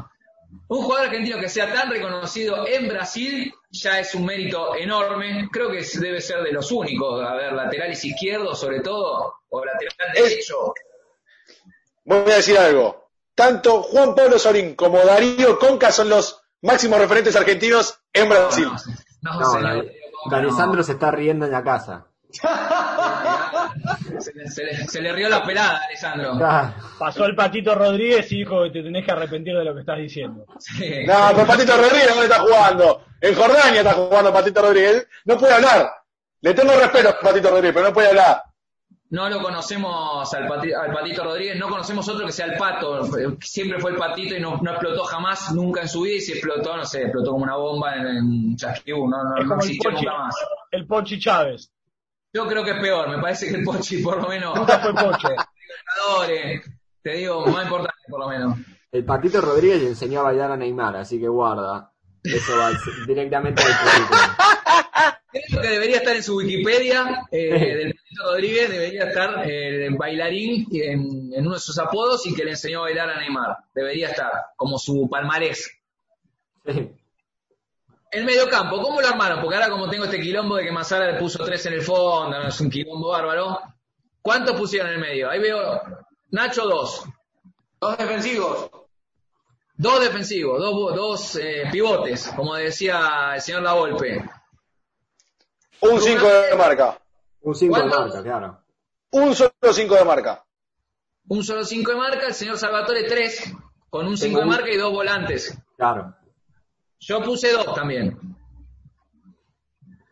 Un 0.68 0.82
jugador 0.82 1.06
argentino 1.08 1.38
que 1.38 1.48
sea 1.48 1.72
tan 1.72 1.90
reconocido 1.90 2.66
en 2.66 2.88
Brasil 2.88 3.52
ya 3.70 3.98
es 4.00 4.14
un 4.14 4.26
mérito 4.26 4.74
enorme. 4.76 5.48
Creo 5.50 5.70
que 5.70 5.82
debe 5.98 6.20
ser 6.20 6.42
de 6.42 6.52
los 6.52 6.70
únicos. 6.70 7.24
A 7.26 7.34
ver, 7.34 7.52
laterales 7.54 8.04
izquierdos 8.04 8.60
sobre 8.60 8.80
todo, 8.80 9.34
o 9.48 9.64
lateral 9.64 9.94
Es- 10.14 10.28
derecho. 10.30 10.74
Voy 12.04 12.18
a 12.32 12.36
decir 12.36 12.58
algo. 12.58 13.08
Tanto 13.34 13.82
Juan 13.82 14.14
Pablo 14.14 14.38
Sorín 14.38 14.74
como 14.74 14.98
Darío 14.98 15.58
Conca 15.58 15.90
son 15.90 16.10
los 16.10 16.42
máximos 16.60 16.98
referentes 16.98 17.34
argentinos 17.34 17.98
en 18.12 18.28
Brasil. 18.28 18.68
No, 19.22 19.32
no, 19.34 19.40
No, 19.40 19.50
señor. 19.52 19.90
Dani- 20.30 20.82
se 20.82 20.92
está 20.92 21.10
riendo 21.10 21.46
en 21.46 21.52
la 21.52 21.62
casa. 21.62 22.06
Se, 24.18 24.32
le- 24.34 24.48
se 24.48 24.64
le, 24.64 24.74
se 24.88 25.00
le 25.02 25.12
rió 25.12 25.28
la 25.28 25.42
pelada, 25.44 25.80
Alessandro. 25.86 26.34
Pasó 26.98 27.24
el 27.26 27.34
Patito 27.34 27.74
Rodríguez 27.74 28.30
y 28.32 28.38
dijo 28.38 28.62
que 28.64 28.70
te 28.70 28.82
tenés 28.82 29.04
que 29.04 29.12
arrepentir 29.12 29.56
de 29.56 29.64
lo 29.64 29.74
que 29.74 29.80
estás 29.80 29.98
diciendo. 29.98 30.44
Sí. 30.58 31.04
No, 31.06 31.14
pero 31.34 31.46
Patito 31.46 31.76
Rodríguez 31.76 32.08
¿dónde 32.08 32.24
está 32.24 32.40
jugando? 32.40 33.04
En 33.20 33.34
Jordania 33.34 33.80
está 33.80 33.92
jugando 33.94 34.32
Patito 34.32 34.62
Rodríguez. 34.62 35.06
No 35.24 35.36
puede 35.36 35.54
hablar. 35.54 35.90
Le 36.40 36.54
tengo 36.54 36.72
respeto 36.74 37.08
a 37.10 37.20
Patito 37.20 37.50
Rodríguez, 37.50 37.74
pero 37.74 37.88
no 37.88 37.94
puede 37.94 38.08
hablar. 38.08 38.42
No 39.12 39.28
lo 39.28 39.42
conocemos 39.42 40.32
al, 40.32 40.48
Pati- 40.48 40.72
al 40.72 40.90
Patito 40.90 41.22
Rodríguez, 41.22 41.58
no 41.58 41.68
conocemos 41.68 42.08
otro 42.08 42.24
que 42.24 42.32
sea 42.32 42.46
el 42.46 42.56
Pato. 42.56 43.06
Siempre 43.42 43.78
fue 43.78 43.90
el 43.90 43.98
Patito 43.98 44.34
y 44.34 44.40
no, 44.40 44.58
no 44.62 44.70
explotó 44.70 45.04
jamás, 45.04 45.52
nunca 45.52 45.82
en 45.82 45.88
su 45.88 46.00
vida. 46.00 46.16
Y 46.16 46.20
si 46.22 46.32
explotó, 46.32 46.74
no 46.76 46.84
sé, 46.86 47.02
explotó 47.02 47.32
como 47.32 47.44
una 47.44 47.56
bomba 47.56 47.94
en, 47.96 48.06
en 48.06 48.56
Chasquibú, 48.56 49.06
no, 49.10 49.22
no, 49.22 49.44
no 49.44 49.56
existió 49.56 49.90
Pochi, 49.90 50.04
nunca 50.06 50.18
más. 50.18 50.34
el 50.70 50.86
Pochi 50.86 51.18
Chávez. 51.20 51.70
Yo 52.32 52.46
creo 52.48 52.64
que 52.64 52.70
es 52.70 52.80
peor, 52.80 53.10
me 53.10 53.20
parece 53.20 53.50
que 53.50 53.56
el 53.56 53.64
Pochi 53.64 53.98
por 54.02 54.22
lo 54.22 54.28
menos... 54.28 54.54
Nunca 54.56 54.78
fue 54.78 54.94
Pocho. 54.94 55.28
Libertadores, 55.28 56.70
te 57.02 57.10
digo, 57.12 57.44
más 57.46 57.64
importante 57.64 57.94
por 58.08 58.20
lo 58.20 58.28
menos. 58.28 58.58
el 58.92 59.04
Patito 59.04 59.42
Rodríguez 59.42 59.82
le 59.82 59.88
enseñó 59.88 60.20
a 60.20 60.24
bailar 60.24 60.52
a 60.52 60.56
Neymar, 60.56 60.96
así 60.96 61.20
que 61.20 61.28
guarda. 61.28 61.92
Eso 62.24 62.56
va 62.56 62.70
directamente 63.06 63.62
al 63.62 63.72
currículum. 63.78 64.20
Que 65.62 65.68
debería 65.68 65.96
estar 65.98 66.14
en 66.16 66.22
su 66.22 66.36
Wikipedia 66.36 67.26
eh, 67.30 67.76
del 67.76 67.94
Patito 67.94 68.22
Rodríguez, 68.24 68.70
debería 68.70 69.04
estar 69.04 69.48
eh, 69.48 69.86
el 69.86 69.96
bailarín 69.96 70.66
en, 70.72 71.32
en 71.32 71.46
uno 71.46 71.54
de 71.54 71.60
sus 71.60 71.78
apodos 71.78 72.26
y 72.26 72.34
que 72.34 72.44
le 72.44 72.50
enseñó 72.50 72.80
a 72.80 72.82
bailar 72.82 73.08
a 73.10 73.20
Neymar. 73.20 73.56
Debería 73.74 74.08
estar, 74.08 74.30
como 74.56 74.78
su 74.78 75.08
palmarés. 75.08 75.70
Sí. 76.66 76.90
El 78.12 78.24
mediocampo, 78.26 78.82
¿cómo 78.82 79.00
lo 79.00 79.08
armaron? 79.08 79.40
Porque 79.40 79.56
ahora 79.56 79.70
como 79.70 79.88
tengo 79.88 80.04
este 80.04 80.20
quilombo 80.20 80.56
de 80.56 80.64
que 80.64 80.70
Mazara 80.70 81.12
le 81.12 81.18
puso 81.18 81.42
tres 81.44 81.64
en 81.64 81.72
el 81.72 81.80
fondo, 81.80 82.38
no, 82.38 82.48
es 82.48 82.60
un 82.60 82.68
quilombo 82.68 83.08
bárbaro. 83.08 83.58
¿Cuántos 84.20 84.54
pusieron 84.54 84.88
en 84.90 84.96
el 84.96 85.00
medio? 85.00 85.30
Ahí 85.30 85.40
veo 85.40 85.80
Nacho 86.30 86.66
dos, 86.66 87.04
Dos 87.80 87.96
defensivos. 87.96 88.70
dos 89.76 90.00
defensivos, 90.00 90.60
dos, 90.60 90.94
dos 90.94 91.36
eh, 91.36 91.64
pivotes, 91.72 92.30
como 92.36 92.54
decía 92.54 93.32
el 93.34 93.40
señor 93.40 93.62
Lavolpe. 93.62 94.22
Un 95.82 96.00
5 96.00 96.26
de 96.26 96.54
marca. 96.56 96.98
Un 97.42 97.54
5 97.54 97.78
de 97.78 97.84
marca, 97.86 98.22
claro. 98.22 98.58
Un 99.10 99.34
solo 99.34 99.52
5 99.72 99.94
de 99.96 100.04
marca. 100.04 100.44
Un 101.28 101.44
solo 101.44 101.64
cinco 101.64 101.92
de 101.92 101.96
marca, 101.98 102.26
el 102.26 102.34
señor 102.34 102.58
Salvatore 102.58 103.04
tres, 103.04 103.52
con 103.88 104.06
un 104.06 104.16
cinco 104.16 104.38
Tengo 104.38 104.40
de 104.40 104.44
un- 104.44 104.50
marca 104.50 104.70
y 104.70 104.76
dos 104.76 104.92
volantes. 104.92 105.56
Claro. 105.76 106.14
Yo 106.98 107.22
puse 107.22 107.52
dos 107.52 107.72
también. 107.74 108.18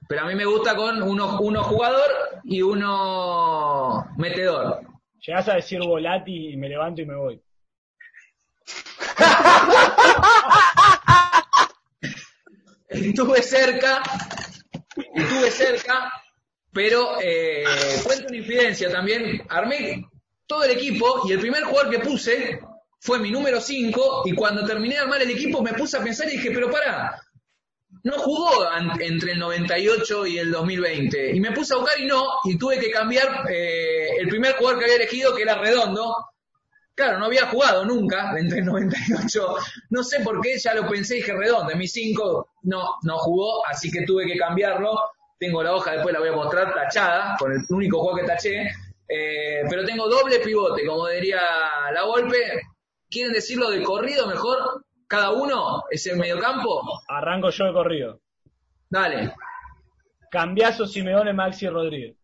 Pero 0.09 0.23
a 0.23 0.27
mí 0.27 0.35
me 0.37 0.45
gusta 0.45 0.77
con 0.77 1.03
uno, 1.03 1.41
uno 1.41 1.65
jugador 1.65 2.11
y 2.45 2.63
uno 2.63 4.09
metedor. 4.19 4.83
Llegás 5.27 5.49
a 5.49 5.55
decir 5.55 5.81
Volati 5.81 6.51
y 6.53 6.57
me 6.57 6.69
levanto 6.69 7.03
y 7.03 7.07
me 7.07 7.17
voy. 7.17 7.43
Estuve 12.89 13.43
cerca, 13.43 14.01
estuve 15.15 15.51
cerca, 15.51 16.13
pero 16.73 17.21
eh, 17.21 17.65
cuento 18.05 18.27
una 18.29 18.37
infidencia 18.37 18.91
también. 18.91 19.43
Armé 19.49 20.09
todo 20.47 20.65
el 20.65 20.73
equipo 20.73 21.23
y 21.29 21.33
el 21.33 21.41
primer 21.41 21.65
jugador 21.65 21.91
que 21.91 21.99
puse 22.01 22.61
fue 22.99 23.19
mi 23.19 23.31
número 23.31 23.61
5 23.61 24.23
y 24.27 24.35
cuando 24.35 24.67
terminé 24.67 24.95
de 24.95 25.01
armar 25.01 25.23
el 25.23 25.31
equipo 25.31 25.63
me 25.63 25.73
puse 25.73 25.97
a 25.97 26.03
pensar 26.03 26.29
y 26.29 26.33
dije, 26.33 26.51
pero 26.51 26.71
pará, 26.71 27.21
no 28.03 28.19
jugó 28.19 28.67
entre 29.01 29.33
el 29.33 29.39
98 29.39 30.27
y 30.27 30.39
el 30.39 30.51
2020. 30.51 31.37
Y 31.37 31.41
me 31.41 31.53
puse 31.53 31.75
a 31.75 31.79
buscar 31.79 31.99
y 32.01 32.07
no, 32.07 32.25
y 32.45 32.57
tuve 32.57 32.79
que 32.79 32.91
cambiar 32.91 33.51
eh, 33.51 34.17
el 34.19 34.29
primer 34.29 34.55
jugador 34.55 34.79
que 34.79 34.85
había 34.85 34.97
elegido, 34.97 35.35
que 35.35 35.43
era 35.43 35.59
Redondo. 35.59 36.15
Claro, 37.01 37.19
no 37.19 37.25
había 37.25 37.47
jugado 37.47 37.87
nunca 37.87 38.35
entre 38.39 38.59
el 38.59 38.67
98. 38.67 39.57
No 39.89 40.05
sé 40.05 40.21
por 40.21 40.39
qué, 40.43 40.59
ya 40.59 40.75
lo 40.75 40.87
pensé 40.87 41.15
y 41.15 41.21
dije 41.21 41.33
Redondo. 41.33 41.73
En 41.73 41.79
mi 41.79 41.89
5 41.89 42.49
no, 42.65 42.97
no 43.05 43.17
jugó, 43.17 43.67
así 43.67 43.91
que 43.91 44.05
tuve 44.05 44.27
que 44.27 44.37
cambiarlo. 44.37 45.01
Tengo 45.39 45.63
la 45.63 45.75
hoja, 45.75 45.93
después 45.93 46.13
la 46.13 46.21
voy 46.21 46.29
a 46.29 46.33
mostrar 46.33 46.75
tachada, 46.75 47.37
con 47.39 47.53
el 47.53 47.63
único 47.71 48.01
juego 48.01 48.19
que 48.19 48.25
taché. 48.25 48.71
Eh, 49.09 49.63
pero 49.71 49.83
tengo 49.87 50.11
doble 50.11 50.41
pivote, 50.41 50.85
como 50.85 51.09
diría 51.09 51.41
la 51.91 52.03
golpe. 52.03 52.37
¿Quieren 53.09 53.33
decirlo 53.33 53.71
de 53.71 53.83
corrido 53.83 54.27
mejor? 54.27 54.85
Cada 55.09 55.31
uno 55.31 55.85
es 55.91 56.07
el 56.07 56.19
mediocampo. 56.19 56.83
Arranco 57.09 57.49
yo 57.49 57.65
de 57.65 57.73
corrido. 57.73 58.21
Dale. 58.91 59.33
Cambiazo 60.31 60.87
Simeone, 60.87 61.33
Maxi 61.33 61.67
Rodríguez. 61.67 62.15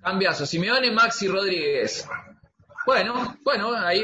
Cambiazo. 0.00 0.46
Simeone, 0.46 0.92
Maxi 0.92 1.26
Rodríguez. 1.26 2.08
Bueno, 2.86 3.36
bueno, 3.44 3.74
ahí 3.74 4.02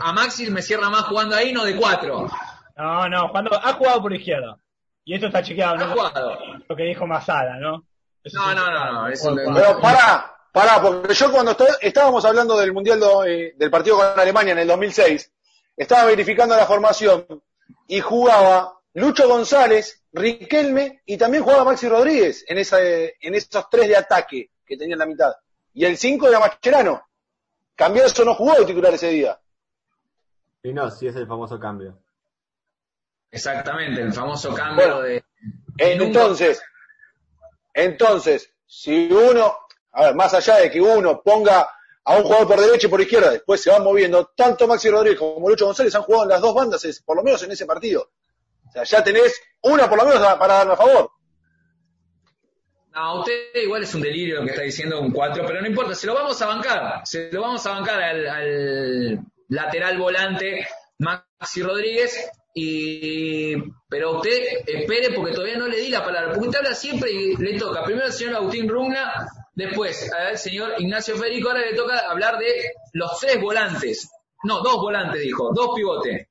a 0.00 0.12
Maxi 0.12 0.48
me 0.50 0.62
cierra 0.62 0.88
más 0.88 1.02
jugando 1.02 1.34
ahí, 1.36 1.52
no 1.52 1.64
de 1.64 1.76
cuatro. 1.76 2.28
No, 2.76 3.08
no, 3.08 3.30
cuando 3.30 3.54
ha 3.54 3.72
jugado 3.74 4.02
por 4.02 4.12
izquierda. 4.14 4.56
Y 5.04 5.14
esto 5.14 5.26
está 5.26 5.42
chequeado, 5.42 5.74
Ha 5.74 5.78
¿no? 5.78 5.92
jugado. 5.92 6.38
Lo 6.68 6.76
que 6.76 6.84
dijo 6.84 7.06
Masala, 7.06 7.56
¿no? 7.58 7.84
Eso 8.22 8.38
No, 8.40 8.54
no, 8.54 8.70
no, 8.70 8.92
no, 8.92 9.08
eso 9.08 9.34
Pero 9.34 9.80
pará, 9.80 10.32
pará, 10.52 10.80
porque 10.80 11.12
yo 11.12 11.32
cuando 11.32 11.50
estoy- 11.52 11.74
estábamos 11.80 12.24
hablando 12.24 12.56
del 12.56 12.72
Mundial 12.72 13.00
do- 13.00 13.24
eh, 13.24 13.54
del 13.56 13.70
partido 13.70 13.96
con 13.96 14.06
Alemania 14.18 14.52
en 14.52 14.60
el 14.60 14.68
2006, 14.68 15.32
estaba 15.76 16.04
verificando 16.04 16.54
la 16.56 16.66
formación 16.66 17.26
y 17.88 18.00
jugaba 18.00 18.72
Lucho 18.94 19.26
González, 19.28 20.04
Riquelme 20.12 21.02
y 21.06 21.16
también 21.16 21.42
jugaba 21.42 21.64
Maxi 21.64 21.88
Rodríguez 21.88 22.44
en, 22.46 22.58
esa, 22.58 22.80
eh, 22.82 23.14
en 23.20 23.34
esos 23.34 23.68
tres 23.70 23.88
de 23.88 23.96
ataque 23.96 24.50
que 24.64 24.76
tenía 24.76 24.94
en 24.94 24.98
la 25.00 25.06
mitad. 25.06 25.32
Y 25.74 25.84
el 25.86 25.96
5 25.96 26.28
era 26.28 26.38
Mascherano. 26.38 27.02
Cambiazo 27.76 28.24
no 28.24 28.34
jugó 28.34 28.54
de 28.54 28.64
titular 28.66 28.94
ese 28.94 29.08
día. 29.08 29.38
Y 30.62 30.72
no, 30.72 30.90
sí 30.90 31.06
es 31.08 31.16
el 31.16 31.26
famoso 31.26 31.58
cambio. 31.58 31.98
Exactamente, 33.30 34.02
el 34.02 34.12
famoso 34.12 34.54
cambio 34.54 34.84
Bueno. 34.86 35.00
de. 35.02 35.24
Entonces, 35.78 36.62
entonces, 37.74 38.52
si 38.66 39.10
uno, 39.10 39.56
a 39.92 40.02
ver, 40.06 40.14
más 40.14 40.34
allá 40.34 40.56
de 40.56 40.70
que 40.70 40.80
uno 40.80 41.22
ponga 41.22 41.68
a 42.04 42.16
un 42.16 42.24
jugador 42.24 42.46
por 42.48 42.60
derecha 42.60 42.86
y 42.86 42.90
por 42.90 43.00
izquierda, 43.00 43.30
después 43.30 43.62
se 43.62 43.70
van 43.70 43.82
moviendo, 43.82 44.26
tanto 44.36 44.66
Maxi 44.66 44.90
Rodríguez 44.90 45.18
como 45.18 45.48
Lucho 45.48 45.66
González 45.66 45.94
han 45.94 46.02
jugado 46.02 46.24
en 46.24 46.28
las 46.30 46.40
dos 46.40 46.54
bandas, 46.54 46.84
es- 46.84 47.00
por 47.02 47.16
lo 47.16 47.22
menos 47.22 47.42
en 47.42 47.52
ese 47.52 47.64
partido. 47.64 48.10
O 48.68 48.72
sea, 48.72 48.84
ya 48.84 49.02
tenés 49.02 49.40
una 49.62 49.88
por 49.88 49.98
lo 49.98 50.04
menos 50.04 50.20
para 50.36 50.54
darme 50.54 50.72
a 50.74 50.76
favor. 50.76 51.10
No, 52.94 53.20
usted 53.20 53.54
igual 53.54 53.82
es 53.82 53.94
un 53.94 54.02
delirio 54.02 54.36
lo 54.36 54.44
que 54.44 54.50
está 54.50 54.62
diciendo 54.62 55.00
un 55.00 55.12
4, 55.12 55.44
pero 55.46 55.60
no 55.60 55.66
importa, 55.66 55.94
se 55.94 56.06
lo 56.06 56.14
vamos 56.14 56.40
a 56.42 56.46
bancar. 56.46 57.00
Se 57.04 57.30
lo 57.32 57.40
vamos 57.40 57.64
a 57.66 57.72
bancar 57.72 58.02
al, 58.02 58.28
al 58.28 59.20
lateral 59.48 59.98
volante 59.98 60.66
Maxi 60.98 61.62
Rodríguez. 61.62 62.30
Y, 62.54 63.56
pero 63.88 64.18
usted 64.18 64.62
espere 64.66 65.14
porque 65.14 65.32
todavía 65.32 65.56
no 65.56 65.68
le 65.68 65.78
di 65.78 65.88
la 65.88 66.04
palabra. 66.04 66.32
Porque 66.32 66.48
usted 66.48 66.58
habla 66.58 66.74
siempre 66.74 67.10
y 67.10 67.36
le 67.36 67.58
toca. 67.58 67.84
Primero 67.84 68.06
al 68.06 68.12
señor 68.12 68.36
Agustín 68.36 68.68
Rungna, 68.68 69.26
después 69.54 70.12
al 70.12 70.36
señor 70.36 70.74
Ignacio 70.78 71.16
Federico. 71.16 71.48
Ahora 71.48 71.62
le 71.64 71.74
toca 71.74 72.10
hablar 72.10 72.38
de 72.38 72.72
los 72.92 73.18
tres 73.18 73.40
volantes. 73.40 74.10
No, 74.44 74.60
dos 74.60 74.76
volantes, 74.76 75.22
dijo, 75.22 75.50
dos 75.54 75.70
pivotes. 75.74 76.28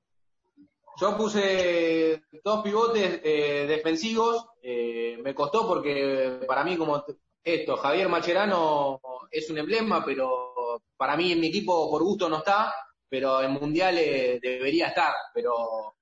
Yo 1.00 1.17
puse 1.17 2.21
dos 2.43 2.62
pivotes 2.62 3.21
eh, 3.24 3.65
defensivos. 3.67 4.45
Eh, 4.62 5.17
me 5.24 5.34
costó 5.36 5.67
porque 5.67 6.41
para 6.47 6.63
mí, 6.63 6.78
como 6.78 7.04
esto, 7.43 7.78
Javier 7.78 8.10
Macherano 8.10 9.00
es 9.32 9.50
un 9.50 9.58
emblema, 9.58 10.04
pero 10.06 10.82
para 10.97 11.15
mí 11.17 11.32
en 11.32 11.39
mi 11.39 11.47
equipo 11.47 11.89
por 11.89 12.04
gusto 12.04 12.30
no 12.30 12.38
está, 12.39 12.74
pero 13.10 13.41
en 13.41 13.52
mundiales 13.54 14.39
debería 14.41 14.88
estar, 14.89 15.13
pero 15.34 15.95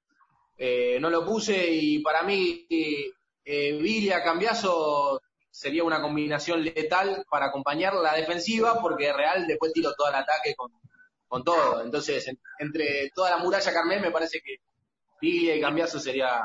eh, 0.58 0.98
no 1.00 1.10
lo 1.10 1.26
puse 1.26 1.68
y 1.72 2.00
para 2.00 2.24
mí 2.24 2.68
eh, 2.70 3.74
Villa 3.82 4.24
Cambiazo 4.24 5.22
sería 5.50 5.84
una 5.84 6.02
combinación 6.02 6.64
letal 6.64 7.26
para 7.30 7.48
acompañar 7.48 7.94
la 7.96 8.14
defensiva, 8.16 8.80
porque 8.82 9.12
Real 9.14 9.48
después 9.48 9.74
tiró 9.74 9.94
todo 9.96 10.10
el 10.10 10.16
ataque 10.16 10.56
con, 10.56 10.72
con 11.28 11.44
todo. 11.44 11.82
Entonces, 11.84 12.28
en- 12.28 12.40
entre 12.60 13.10
toda 13.16 13.32
la 13.32 13.38
muralla 13.38 13.74
Carmen, 13.74 14.02
me 14.02 14.12
parece 14.12 14.40
que 14.42 14.58
Villa 15.22 15.56
y 15.56 15.62
Cambiazo 15.62 16.00
sería 16.00 16.42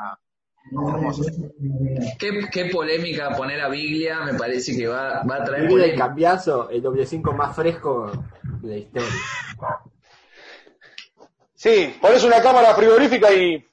hermoso. 0.71 1.23
Qué, 2.19 2.41
qué 2.51 2.65
polémica 2.65 3.35
poner 3.35 3.61
a 3.61 3.69
Biglia, 3.69 4.21
me 4.21 4.33
parece 4.33 4.75
que 4.75 4.87
va, 4.87 5.23
va 5.23 5.37
a 5.37 5.43
traer 5.43 5.63
El 5.63 5.67
de 5.67 5.73
polémica. 5.73 6.05
cambiazo, 6.07 6.69
el 6.69 6.81
doble 6.81 7.05
5 7.05 7.33
más 7.33 7.55
fresco 7.55 8.11
de 8.61 8.67
la 8.69 8.77
historia. 8.77 9.09
Sí, 11.53 11.95
pones 12.01 12.23
una 12.23 12.41
cámara 12.41 12.75
frigorífica 12.75 13.31
y 13.33 13.65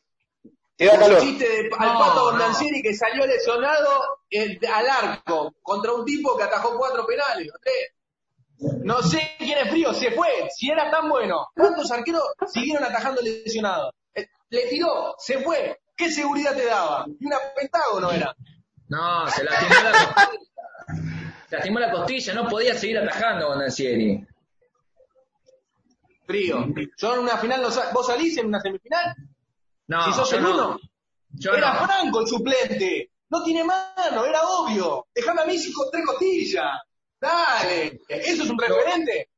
te 0.76 0.86
da 0.86 0.94
el 0.94 1.00
calor. 1.00 1.20
chiste 1.20 1.44
de, 1.48 1.70
al 1.78 1.92
No, 1.92 1.98
Pato 1.98 2.14
no. 2.14 2.30
Bondancieri 2.30 2.82
que 2.82 2.94
salió 2.94 3.26
lesionado 3.26 3.88
eh, 4.30 4.58
al 4.72 4.88
arco 4.88 5.54
contra 5.62 5.92
un 5.92 6.04
tipo 6.04 6.36
que 6.36 6.44
atajó 6.44 6.76
cuatro 6.78 7.04
penales. 7.06 7.48
No 8.84 9.02
sé 9.02 9.32
quién 9.38 9.58
es 9.58 9.70
frío, 9.70 9.92
se 9.92 10.12
fue. 10.12 10.28
Si 10.56 10.70
era 10.70 10.90
tan 10.90 11.08
bueno, 11.08 11.48
¿cuántos 11.54 11.90
arqueros 11.90 12.22
siguieron 12.46 12.84
atajando 12.84 13.20
lesionados? 13.20 13.92
Eh, 14.14 14.26
Le 14.50 14.68
tiró, 14.68 15.14
se 15.18 15.38
fue. 15.40 15.80
¿Qué 15.96 16.10
seguridad 16.10 16.54
te 16.56 16.66
daba? 16.66 17.06
Y 17.20 17.26
una 17.26 17.36
pentágono 17.56 18.10
era. 18.10 18.34
No, 18.88 19.28
se 19.30 19.44
lastimó 19.44 19.74
la 19.82 19.92
costilla. 19.92 20.40
Se 21.48 21.56
lastimó 21.56 21.78
la 21.80 21.90
costilla, 21.90 22.34
no 22.34 22.48
podía 22.48 22.74
seguir 22.74 22.98
atajando 22.98 23.46
con 23.48 23.58
Dancieri. 23.58 24.26
Frío. 26.26 26.66
Yo 26.96 27.14
en 27.14 27.20
una 27.20 27.36
final, 27.36 27.62
no 27.62 27.70
sa- 27.70 27.90
¿vos 27.92 28.06
salís 28.06 28.36
en 28.38 28.46
una 28.46 28.60
semifinal? 28.60 29.14
No, 29.88 30.04
si 30.04 30.12
sos 30.12 30.32
el 30.32 30.42
no. 30.42 30.54
uno. 30.54 30.80
Yo 31.30 31.52
era 31.54 31.74
no. 31.74 31.86
Franco 31.86 32.20
el 32.20 32.26
suplente. 32.26 33.10
No 33.30 33.42
tiene 33.42 33.64
mano, 33.64 34.24
era 34.24 34.42
obvio. 34.42 35.06
Dejame 35.14 35.42
a 35.42 35.46
Messi 35.46 35.72
con 35.72 35.90
tres 35.90 36.04
costillas. 36.06 36.70
Dale. 37.20 38.00
¿Eso 38.08 38.42
es 38.44 38.50
un 38.50 38.58
referente? 38.58 39.28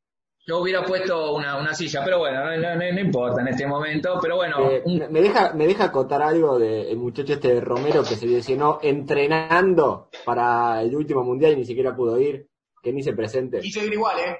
Yo 0.47 0.59
hubiera 0.59 0.85
puesto 0.85 1.35
una, 1.35 1.57
una 1.59 1.73
silla, 1.73 2.03
pero 2.05 2.19
bueno, 2.19 2.45
no, 2.45 2.57
no- 2.59 2.93
no 2.93 3.01
importa 3.01 3.41
en 3.41 3.49
este 3.49 3.67
momento. 3.67 4.19
Pero 4.21 4.37
bueno, 4.37 4.71
Eh, 4.71 4.83
un- 4.85 5.07
me 5.11 5.23
deja 5.23 5.55
me 5.55 5.67
deja 5.67 5.85
acotar 5.85 6.21
algo 6.23 6.59
del 6.59 6.97
muchacho 6.99 7.33
este 7.33 7.55
de 7.55 7.61
Romero 7.63 8.03
que 8.03 8.17
se 8.17 8.27
lesionó 8.27 8.79
entrenando 8.83 10.11
para 10.25 10.83
el 10.83 10.95
último 10.95 11.25
mundial 11.25 11.53
y 11.53 11.57
ni 11.57 11.65
siquiera 11.65 11.97
pudo 11.97 12.21
ir, 12.21 12.47
que 12.83 12.93
ni 12.93 13.03
se 13.03 13.15
presente. 13.15 13.61
Quiso 13.61 13.83
ir 13.85 13.93
igual, 13.95 14.19
¿eh? 14.21 14.39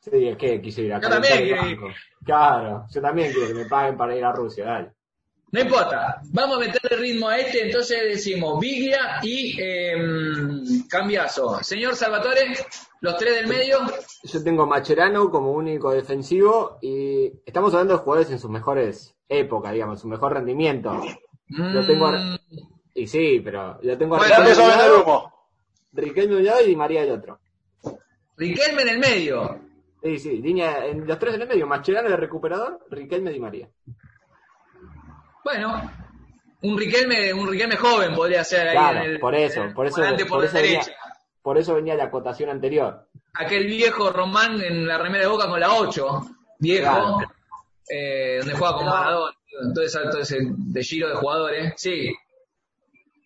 Sí, 0.00 0.28
es 0.28 0.36
que 0.36 0.60
quiso 0.60 0.82
ir 0.82 0.92
a 0.92 1.00
Yo 1.00 1.08
también 1.08 1.42
quiero 1.44 1.66
ir. 1.68 1.78
Claro, 2.24 2.84
yo 2.90 3.00
también 3.00 3.32
quiero 3.32 3.48
que 3.48 3.54
me 3.54 3.66
paguen 3.66 3.96
para 3.96 4.16
ir 4.16 4.24
a 4.24 4.32
Rusia, 4.32 4.64
dale. 4.64 4.92
No 5.54 5.60
importa. 5.60 6.20
Vamos 6.32 6.56
a 6.56 6.60
meterle 6.60 6.96
ritmo 6.96 7.28
a 7.28 7.38
este, 7.38 7.64
entonces 7.66 7.96
decimos 8.02 8.58
Biglia 8.58 9.20
y 9.22 9.56
eh, 9.56 9.94
Cambiazo. 10.88 11.62
Señor 11.62 11.94
Salvatore, 11.94 12.56
los 13.00 13.16
tres 13.16 13.36
del 13.36 13.46
medio. 13.46 13.78
Yo 14.24 14.42
tengo 14.42 14.66
Macherano 14.66 15.30
como 15.30 15.52
único 15.52 15.92
defensivo 15.92 16.78
y 16.82 17.30
estamos 17.46 17.72
hablando 17.72 17.94
de 17.94 18.00
jugadores 18.00 18.32
en 18.32 18.40
sus 18.40 18.50
mejores 18.50 19.14
épocas, 19.28 19.72
digamos, 19.72 20.00
su 20.00 20.08
mejor 20.08 20.32
rendimiento. 20.32 21.00
Lo 21.46 21.86
tengo 21.86 22.10
Mm, 22.10 22.36
Y 22.94 23.06
sí, 23.06 23.40
pero 23.44 23.80
yo 23.80 23.96
tengo 23.96 24.16
a 24.16 24.18
Bueno, 24.18 24.34
Riquelme 24.34 24.64
a 24.64 24.76
lado, 24.76 25.02
humo. 25.04 25.34
Riquelme 25.92 26.34
de 26.34 26.40
un 26.40 26.46
lado 26.46 26.62
y 26.62 26.66
Di 26.66 26.74
María 26.74 27.02
del 27.02 27.12
otro. 27.12 27.38
Riquelme 28.36 28.82
en 28.82 28.88
el 28.88 28.98
medio. 28.98 29.60
Sí, 30.02 30.18
sí, 30.18 30.38
línea, 30.38 30.84
en 30.84 31.06
los 31.06 31.16
tres 31.16 31.36
en 31.36 31.42
el 31.42 31.48
medio, 31.48 31.68
Macherano 31.68 32.08
de 32.08 32.16
recuperador, 32.16 32.84
Riquelme 32.90 33.30
Di 33.30 33.38
María. 33.38 33.68
Bueno, 35.44 35.90
un 36.62 36.78
Riquelme, 36.78 37.32
un 37.32 37.46
Riquelme 37.48 37.76
joven 37.76 38.14
podría 38.14 38.42
ser 38.44 38.68
ahí 38.68 38.76
Claro, 38.76 38.98
en 39.00 39.10
el, 39.10 39.20
por 39.20 39.34
eso, 39.34 39.60
en 39.62 39.68
el 39.68 39.74
por 39.74 39.86
eso, 39.86 39.96
volante 39.96 40.24
por, 40.24 40.30
por 40.30 40.40
la 40.40 40.46
eso 40.46 40.56
venía, 40.58 40.82
por 41.42 41.58
eso 41.58 41.74
venía 41.74 41.94
la 41.94 42.04
acotación 42.04 42.50
anterior. 42.50 43.06
Aquel 43.34 43.66
viejo 43.66 44.10
Román 44.10 44.60
en 44.62 44.86
la 44.86 44.96
remera 44.98 45.24
de 45.24 45.30
Boca 45.30 45.48
con 45.48 45.60
la 45.60 45.74
8, 45.74 46.20
viejo, 46.58 46.82
Claro. 46.90 47.18
eh, 47.88 48.36
donde 48.38 48.54
juega 48.54 48.74
con. 48.76 48.86
Maradona, 48.86 49.36
todo 49.74 49.84
ese, 49.84 49.98
todo 50.10 50.20
ese 50.20 50.38
de 50.40 50.82
giro 50.84 51.08
de 51.08 51.14
jugadores. 51.16 51.74
Sí, 51.76 52.12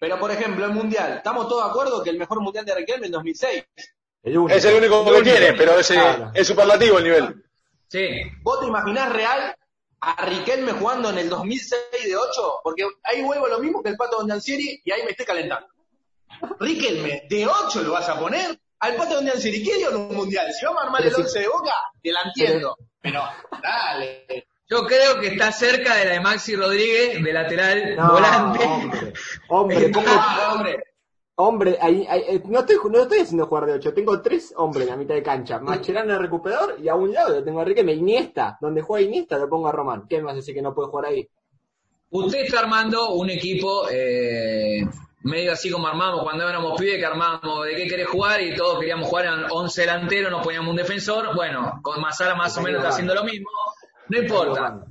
Pero, 0.00 0.18
por 0.18 0.30
ejemplo, 0.30 0.64
el 0.64 0.72
Mundial. 0.72 1.14
¿Estamos 1.18 1.48
todos 1.48 1.64
de 1.64 1.70
acuerdo 1.70 2.02
que 2.02 2.10
el 2.10 2.18
mejor 2.18 2.40
Mundial 2.40 2.64
de 2.64 2.74
Riquelme 2.74 3.06
en 3.06 3.12
2006? 3.12 3.64
El 4.22 4.38
único. 4.38 4.56
Es 4.58 4.64
el 4.64 4.76
único 4.76 5.04
que 5.04 5.22
tiene, 5.22 5.52
pero 5.54 5.78
ese 5.78 5.94
Claro. 5.94 6.30
es 6.34 6.46
superlativo 6.46 6.98
el 6.98 7.04
nivel. 7.04 7.44
sí. 7.88 8.08
¿Vos 8.42 8.60
te 8.60 8.66
imaginás 8.66 9.12
real 9.12 9.54
a 10.00 10.24
Riquelme 10.26 10.72
jugando 10.72 11.10
en 11.10 11.18
el 11.18 11.28
2006 11.28 11.80
de 12.04 12.16
8? 12.16 12.60
Porque 12.62 12.86
ahí 13.04 13.22
vuelvo 13.22 13.46
lo 13.48 13.58
mismo 13.58 13.82
que 13.82 13.90
el 13.90 13.96
Pato 13.96 14.18
Bondancieri 14.18 14.80
y 14.84 14.90
ahí 14.92 15.02
me 15.04 15.10
estoy 15.10 15.26
calentando. 15.26 15.66
Riquelme, 16.60 17.26
¿de 17.28 17.46
8 17.46 17.82
lo 17.82 17.92
vas 17.92 18.08
a 18.08 18.18
poner? 18.18 18.58
Al 18.80 18.94
Pato 18.96 19.16
Bondancieri, 19.16 19.62
¿qué 19.64 19.76
dio 19.76 19.90
en 19.90 19.96
un 19.96 20.14
Mundial? 20.14 20.52
Si 20.52 20.64
vamos 20.64 20.82
a 20.82 20.86
armar 20.86 21.02
Pero 21.02 21.16
el 21.16 21.22
si- 21.22 21.22
11 21.22 21.40
de 21.40 21.48
Boca, 21.48 21.74
te 22.02 22.12
la 22.12 22.20
entiendo. 22.22 22.76
Pero, 23.00 23.22
dale. 23.62 24.46
Yo 24.70 24.84
creo 24.86 25.18
que 25.18 25.28
está 25.28 25.50
cerca 25.50 25.94
de 25.96 26.04
la 26.04 26.12
de 26.12 26.20
Maxi 26.20 26.54
Rodríguez, 26.54 27.22
de 27.24 27.32
lateral 27.32 27.96
No, 27.96 28.12
volante. 28.12 28.64
hombre, 28.64 29.12
hombre, 29.48 29.90
¿cómo- 29.92 30.06
Ah, 30.08 30.52
hombre. 30.54 30.84
Hombre, 31.40 31.78
ahí, 31.80 32.04
ahí, 32.08 32.22
eh, 32.26 32.42
no, 32.46 32.60
estoy, 32.60 32.76
no 32.90 33.02
estoy 33.02 33.20
haciendo 33.20 33.46
jugar 33.46 33.66
de 33.66 33.72
ocho, 33.74 33.94
tengo 33.94 34.20
tres 34.20 34.52
hombres 34.56 34.86
en 34.86 34.90
la 34.90 34.96
mitad 34.96 35.14
de 35.14 35.22
cancha, 35.22 35.60
Macherano 35.60 36.14
de 36.14 36.18
recuperador 36.18 36.76
y 36.80 36.88
a 36.88 36.96
un 36.96 37.12
lado 37.12 37.36
lo 37.36 37.44
tengo 37.44 37.60
a 37.60 37.64
Riquelme, 37.64 37.92
Iniesta, 37.92 38.58
donde 38.60 38.82
juega 38.82 39.06
Iniesta 39.06 39.38
lo 39.38 39.48
pongo 39.48 39.68
a 39.68 39.72
Román, 39.72 40.06
¿qué 40.08 40.16
a 40.16 40.34
decir 40.34 40.54
que 40.54 40.62
no 40.62 40.74
puede 40.74 40.88
jugar 40.88 41.06
ahí? 41.06 41.28
Usted 42.10 42.40
está 42.40 42.60
armando 42.60 43.14
un 43.14 43.30
equipo 43.30 43.88
eh, 43.88 44.82
medio 45.22 45.52
así 45.52 45.70
como 45.70 45.86
armamos 45.86 46.22
cuando 46.22 46.48
éramos 46.48 46.78
pibes, 46.78 46.96
que 46.96 47.06
armábamos 47.06 47.66
de 47.66 47.76
qué 47.76 47.86
querés 47.86 48.08
jugar 48.08 48.40
y 48.40 48.56
todos 48.56 48.80
queríamos 48.80 49.08
jugar 49.08 49.26
en 49.26 49.44
11 49.50 49.80
delanteros, 49.80 50.32
nos 50.32 50.42
poníamos 50.42 50.70
un 50.70 50.76
defensor. 50.76 51.34
Bueno, 51.34 51.80
con 51.82 52.00
Mazara 52.00 52.34
más 52.34 52.56
o 52.56 52.62
menos 52.62 52.78
está 52.78 52.90
haciendo 52.90 53.14
lo 53.14 53.24
mismo. 53.24 53.48
No 54.08 54.18
importa. 54.18 54.84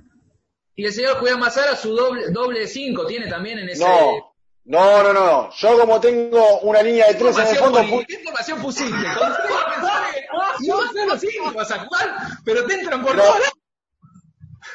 Y 0.75 0.85
el 0.85 0.93
señor 0.93 1.17
Julián 1.17 1.39
Mazara 1.39 1.75
su 1.75 1.95
doble 1.95 2.29
doble 2.29 2.59
de 2.61 2.67
5 2.67 3.05
tiene 3.07 3.27
también 3.27 3.59
en 3.59 3.69
ese... 3.69 3.83
No, 3.83 4.26
no, 4.67 5.01
no, 5.03 5.13
no. 5.13 5.49
Yo 5.51 5.79
como 5.79 5.99
tengo 5.99 6.59
una 6.59 6.81
línea 6.81 7.07
de 7.07 7.13
¿Qué 7.13 7.19
tres 7.19 7.37
en 7.37 7.47
el 7.47 7.55
fondo, 7.57 7.79
¿Qué 8.07 8.15
información 8.15 8.61
pusiste? 8.61 8.91
Con 8.91 9.29
defensores, 9.31 10.25
no 10.67 10.91
sé 10.91 11.05
los 11.05 11.19
cinco 11.21 11.51
vas 11.53 11.71
a 11.71 11.79
jugar, 11.79 12.17
pero 12.43 12.65
te 12.65 12.73
entran 12.73 13.01
por 13.03 13.15
No. 13.15 13.23
todos 13.23 13.39
lados. 13.39 13.53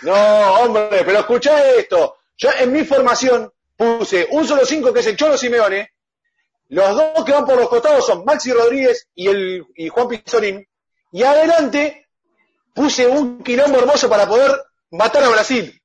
No, 0.02 0.54
hombre, 0.62 1.02
pero 1.04 1.18
escuchá 1.20 1.68
esto. 1.76 2.16
Yo 2.38 2.48
en 2.58 2.72
mi 2.72 2.84
formación 2.84 3.52
puse 3.76 4.28
un 4.30 4.46
solo 4.46 4.64
cinco 4.64 4.92
que 4.92 5.00
es 5.00 5.06
el 5.08 5.16
Cholo 5.16 5.36
Simeone. 5.36 5.90
Los 6.68 6.96
dos 6.96 7.24
que 7.24 7.32
van 7.32 7.44
por 7.44 7.56
los 7.58 7.68
costados 7.68 8.06
son 8.06 8.24
Maxi 8.24 8.50
Rodríguez 8.52 9.08
y, 9.14 9.28
el, 9.28 9.66
y 9.76 9.88
Juan 9.90 10.08
Pizorín. 10.08 10.66
Y 11.12 11.22
adelante 11.22 12.08
puse 12.74 13.06
un 13.06 13.42
quilombo 13.44 13.78
hermoso 13.78 14.08
para 14.08 14.26
poder 14.26 14.58
matar 14.90 15.22
a 15.24 15.28
Brasil. 15.28 15.81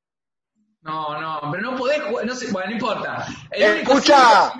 No, 0.87 1.19
no, 1.19 1.51
pero 1.51 1.63
no 1.63 1.75
podés 1.75 2.01
jugar, 2.01 2.25
no 2.25 2.33
sé, 2.33 2.47
bueno, 2.49 2.69
no 2.69 2.73
importa. 2.75 3.27
El 3.51 3.79
Escucha. 3.79 4.53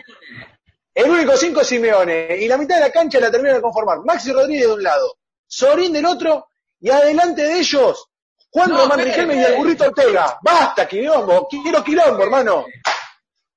El 0.93 1.09
único 1.09 1.37
cinco 1.37 1.61
es 1.61 1.67
Simeone. 1.67 2.35
Y 2.37 2.49
la 2.49 2.57
mitad 2.57 2.75
de 2.75 2.81
la 2.81 2.91
cancha 2.91 3.21
la 3.21 3.31
termina 3.31 3.53
de 3.53 3.61
conformar. 3.61 3.99
Maxi 4.03 4.33
Rodríguez 4.33 4.67
de 4.67 4.73
un 4.73 4.83
lado, 4.83 5.19
Sorín 5.47 5.93
del 5.93 6.05
otro. 6.05 6.49
Y 6.81 6.89
adelante 6.89 7.43
de 7.43 7.59
ellos, 7.59 8.09
Juan 8.49 8.69
No, 8.69 8.77
Román 8.77 9.05
Riquelme 9.05 9.35
y 9.35 9.43
el 9.43 9.55
burrito 9.55 9.85
Ortega. 9.85 10.37
Basta, 10.41 10.85
quilombo. 10.85 11.47
Quiero 11.47 11.81
quilombo, 11.81 12.23
hermano. 12.23 12.65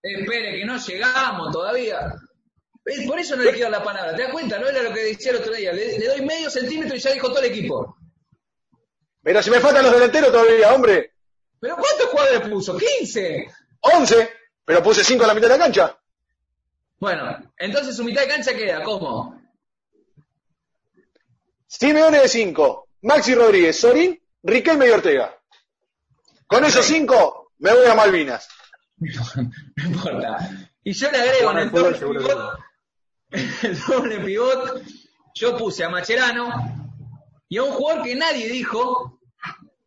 Espere, 0.01 0.61
que 0.61 0.65
no 0.65 0.77
llegamos 0.79 1.53
todavía. 1.53 2.15
Por 3.07 3.19
eso 3.19 3.35
no 3.35 3.43
le 3.43 3.53
quiero 3.53 3.71
dar 3.71 3.81
la 3.81 3.85
palabra. 3.85 4.15
¿Te 4.15 4.23
das 4.23 4.33
cuenta? 4.33 4.61
No 4.61 4.69
era 4.69 4.83
lo 4.83 4.95
que 4.95 5.01
decía 5.07 5.33
el 5.33 5.39
otro 5.39 5.53
día. 5.53 5.73
Le, 5.73 5.99
le 5.99 6.07
doy 6.07 6.21
medio 6.21 6.49
centímetro 6.49 6.97
y 6.97 7.01
ya 7.01 7.11
dijo 7.11 7.29
todo 7.29 7.41
el 7.41 7.47
equipo. 7.47 7.97
Pero 9.23 9.43
si 9.43 9.51
me 9.51 9.59
faltan 9.59 9.83
los 9.83 9.93
delanteros 9.93 10.31
todavía, 10.31 10.73
hombre. 10.73 11.10
¿Pero 11.61 11.77
cuántos 11.77 12.07
jugadores 12.07 12.49
puso? 12.49 12.79
¡15! 12.79 13.55
11, 13.81 14.31
pero 14.65 14.83
puse 14.83 15.05
5 15.05 15.25
a 15.25 15.27
la 15.27 15.35
mitad 15.35 15.49
de 15.49 15.59
la 15.59 15.65
cancha. 15.65 15.99
Bueno, 16.99 17.53
entonces 17.59 17.97
su 17.97 18.05
mitad 18.05 18.23
de 18.23 18.29
cancha 18.29 18.55
queda, 18.55 18.83
¿cómo? 18.83 19.41
Simeone 21.67 22.21
de 22.21 22.29
5, 22.29 22.89
Maxi 23.03 23.35
Rodríguez, 23.35 23.79
Sorín, 23.79 24.21
Riquelme 24.43 24.87
y 24.87 24.91
Ortega. 24.91 25.37
Con 26.47 26.65
esos 26.65 26.85
5 26.85 27.53
me 27.59 27.75
voy 27.75 27.87
a 27.87 27.95
Malvinas. 27.95 28.49
No 29.77 29.85
importa. 29.87 30.51
Y 30.83 30.93
yo 30.93 31.11
le 31.11 31.19
agrego 31.19 31.51
en 31.53 31.59
el 31.59 31.71
doble 31.71 31.99
pivot, 31.99 32.59
el 33.63 33.81
doble 33.87 34.21
pivot, 34.21 34.83
yo 35.35 35.57
puse 35.57 35.85
a 35.85 35.89
Macherano 35.89 36.51
y 37.49 37.59
a 37.59 37.63
un 37.63 37.73
jugador 37.73 38.03
que 38.03 38.15
nadie 38.15 38.49
dijo, 38.49 39.20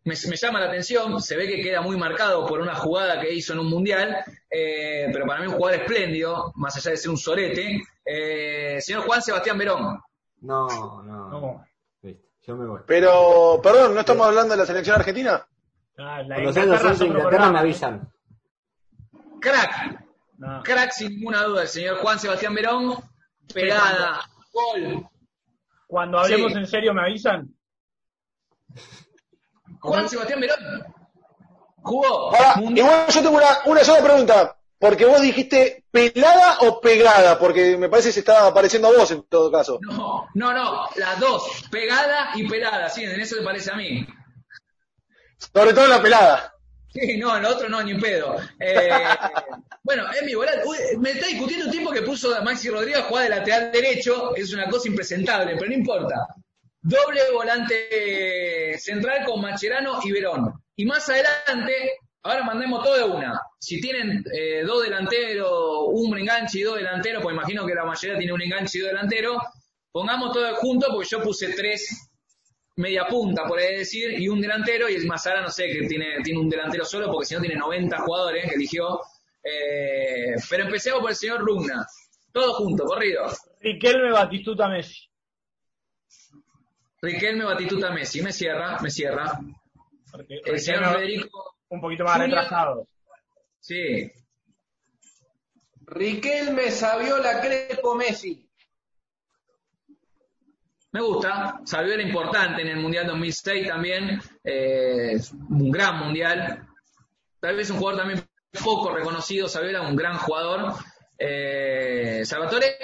me, 0.06 0.16
me 0.30 0.36
llama 0.36 0.60
la 0.60 0.66
atención, 0.68 1.22
se 1.22 1.36
ve 1.38 1.48
que 1.48 1.62
queda 1.62 1.82
muy 1.82 1.98
marcado 1.98 2.46
por 2.46 2.60
una 2.60 2.76
jugada 2.76 3.20
que 3.22 3.34
hizo 3.34 3.54
en 3.54 3.60
un 3.60 3.70
mundial, 3.70 4.18
eh, 4.50 5.08
pero 5.14 5.26
para 5.26 5.42
mí 5.42 5.48
un 5.48 5.54
jugador 5.54 5.82
espléndido, 5.82 6.52
más 6.56 6.76
allá 6.78 6.92
de 6.92 6.98
ser 6.98 7.10
un 7.12 7.18
sorete, 7.18 7.82
Eh, 8.06 8.82
señor 8.82 9.04
Juan 9.04 9.22
Sebastián 9.22 9.58
Verón. 9.58 9.98
No, 10.42 10.68
no. 11.04 11.30
No. 11.30 11.66
Listo, 12.02 12.28
yo 12.46 12.58
me 12.58 12.66
voy. 12.68 12.82
Pero, 12.86 13.62
perdón, 13.64 13.94
¿no 13.94 14.02
estamos 14.02 14.28
hablando 14.28 14.54
de 14.54 14.60
la 14.60 14.66
selección 14.66 14.98
argentina? 14.98 15.48
Ah, 15.98 16.22
la 16.22 16.36
Cuando 16.36 16.52
sean 16.54 16.70
los 16.70 16.84
11 16.84 17.04
de 17.04 17.10
Inglaterra 17.10 17.50
me 17.52 17.60
avisan. 17.60 18.12
Crack, 19.40 20.04
No. 20.38 20.64
crack 20.64 20.92
sin 20.92 21.12
ninguna 21.16 21.44
duda, 21.44 21.62
el 21.62 21.68
señor 21.70 21.98
Juan 22.00 22.20
Sebastián 22.20 22.54
Verón. 22.54 22.96
Pegada, 23.54 24.20
gol. 24.52 25.08
Cuando 25.88 26.20
hablemos 26.20 26.52
Sí. 26.52 26.58
en 26.58 26.68
serio, 26.68 26.94
¿me 26.94 27.02
avisan? 27.04 27.54
Juan 29.84 30.10
Sebastián 30.10 30.40
Verón. 30.40 30.58
Jugó. 31.82 32.34
Ahora, 32.34 32.56
igual 32.74 33.08
yo 33.10 33.22
tengo 33.22 33.38
una, 33.38 33.60
una 33.66 33.84
sola 33.84 34.04
pregunta. 34.04 34.58
Porque 34.80 35.06
vos 35.06 35.22
dijiste 35.22 35.86
pelada 35.92 36.58
o 36.62 36.82
pegada, 36.82 37.40
porque 37.40 37.78
me 37.78 37.88
parece 37.88 38.10
que 38.10 38.14
se 38.14 38.20
estaba 38.20 38.54
pareciendo 38.54 38.90
a 38.90 38.98
vos 38.98 39.10
en 39.12 39.24
todo 39.24 39.50
caso. 39.50 39.80
No, 39.82 40.28
no, 40.34 40.52
no, 40.52 40.90
las 40.98 41.20
dos, 41.22 41.64
pegada 41.72 42.32
y 42.36 42.46
pelada, 42.50 42.90
sí, 42.90 43.04
en 43.04 43.18
eso 43.18 43.38
te 43.38 43.44
parece 43.44 43.72
a 43.72 43.76
mí. 43.76 44.06
Sobre 45.38 45.74
todo 45.74 45.88
la 45.88 46.02
pelada. 46.02 46.54
Sí, 46.90 47.18
no, 47.18 47.38
el 47.38 47.46
otro 47.46 47.70
no, 47.70 47.82
ni 47.82 47.94
un 47.94 48.02
pedo. 48.02 48.36
Eh, 48.60 48.90
bueno, 49.84 50.04
es 50.12 50.24
mi 50.24 50.36
volante. 50.36 50.64
Me 51.00 51.12
está 51.12 51.28
discutiendo 51.28 51.68
un 51.68 51.72
tipo 51.72 51.92
que 51.92 52.02
puso 52.02 52.36
a 52.36 52.42
Maxi 52.42 52.70
Rodríguez 52.70 53.00
a 53.00 53.04
jugar 53.04 53.24
de 53.24 53.30
lateral 53.30 53.72
derecho, 53.72 54.36
es 54.36 54.54
una 54.54 54.70
cosa 54.70 54.90
impresentable, 54.90 55.56
pero 55.56 55.68
no 55.68 55.74
importa. 55.74 56.28
Doble 56.86 57.22
volante 57.32 58.78
central 58.78 59.26
con 59.26 59.40
Macherano 59.42 60.00
y 60.04 60.12
Verón. 60.12 60.54
Y 60.76 60.86
más 60.86 61.08
adelante, 61.08 61.94
ahora 62.24 62.44
mandemos 62.44 62.84
todo 62.84 62.98
de 62.98 63.04
una. 63.06 63.42
Si 63.58 63.80
tienen 63.80 64.22
eh, 64.34 64.64
dos 64.66 64.84
delanteros, 64.84 65.88
un 65.88 66.18
enganche 66.18 66.60
y 66.60 66.64
dos 66.64 66.76
delanteros, 66.76 67.24
pues 67.24 67.34
imagino 67.34 67.66
que 67.66 67.74
la 67.74 67.86
mayoría 67.86 68.18
tiene 68.18 68.34
un 68.34 68.42
enganche 68.42 68.80
y 68.80 68.82
dos 68.82 68.90
delanteros, 68.90 69.38
pongamos 69.94 70.34
todo 70.34 70.54
junto 70.56 70.88
porque 70.92 71.08
yo 71.10 71.22
puse 71.22 71.54
tres 71.54 72.10
media 72.76 73.06
punta, 73.08 73.46
por 73.46 73.60
ahí 73.60 73.78
decir, 73.78 74.20
y 74.20 74.28
un 74.28 74.42
delantero, 74.42 74.90
y 74.90 74.96
el 74.96 75.06
Mazara 75.06 75.42
no 75.42 75.50
sé, 75.50 75.68
que 75.68 75.88
tiene, 75.88 76.22
tiene 76.24 76.40
un 76.40 76.50
delantero 76.50 76.84
solo, 76.84 77.10
porque 77.10 77.28
si 77.28 77.36
no 77.36 77.42
tiene 77.42 77.56
90 77.56 78.00
jugadores 78.00 78.50
que 78.50 78.56
eligió. 78.56 79.00
Eh, 79.44 80.36
pero 80.50 80.66
empecemos 80.66 81.02
por 81.02 81.12
el 81.12 81.16
señor 81.16 81.42
Rugna. 81.42 81.86
Todo 82.32 82.54
junto, 82.56 82.84
corrido. 82.86 83.26
Riquelme, 83.62 84.12
Batistuta, 84.12 84.68
Messi. 84.68 85.13
Riquelme, 87.04 87.44
Batituta, 87.44 87.92
Messi. 87.92 88.22
Me 88.22 88.32
cierra, 88.32 88.80
me 88.82 88.90
cierra. 88.90 89.38
Porque 90.10 90.40
El 90.46 90.60
señor 90.60 90.84
Riquelme 90.84 91.00
Federico, 91.00 91.56
un 91.70 91.82
poquito 91.82 92.06
más 92.06 92.18
retrasado. 92.18 92.88
sí. 93.60 94.10
Riquelme, 95.86 96.72
Saviola, 96.72 97.42
Crespo, 97.42 97.94
Messi. 97.96 98.50
Me 100.94 101.02
gusta, 101.02 101.60
Saviola 101.66 102.02
importante 102.02 102.62
en 102.62 102.70
el 102.70 102.78
Mundial 102.78 103.06
2006 103.08 103.68
también, 103.68 104.22
eh, 104.46 105.20
un 105.50 105.72
gran 105.72 106.00
Mundial. 106.00 106.66
Tal 107.42 107.58
vez 107.58 107.70
un 107.70 107.80
jugador 107.80 108.00
también 108.00 108.26
poco 108.64 108.92
reconocido, 108.96 109.50
Saviola, 109.50 109.82
un 109.82 109.98
gran 109.98 110.18
jugador. 110.20 110.74
Eh, 111.18 112.22
Salvatore, 112.24 112.78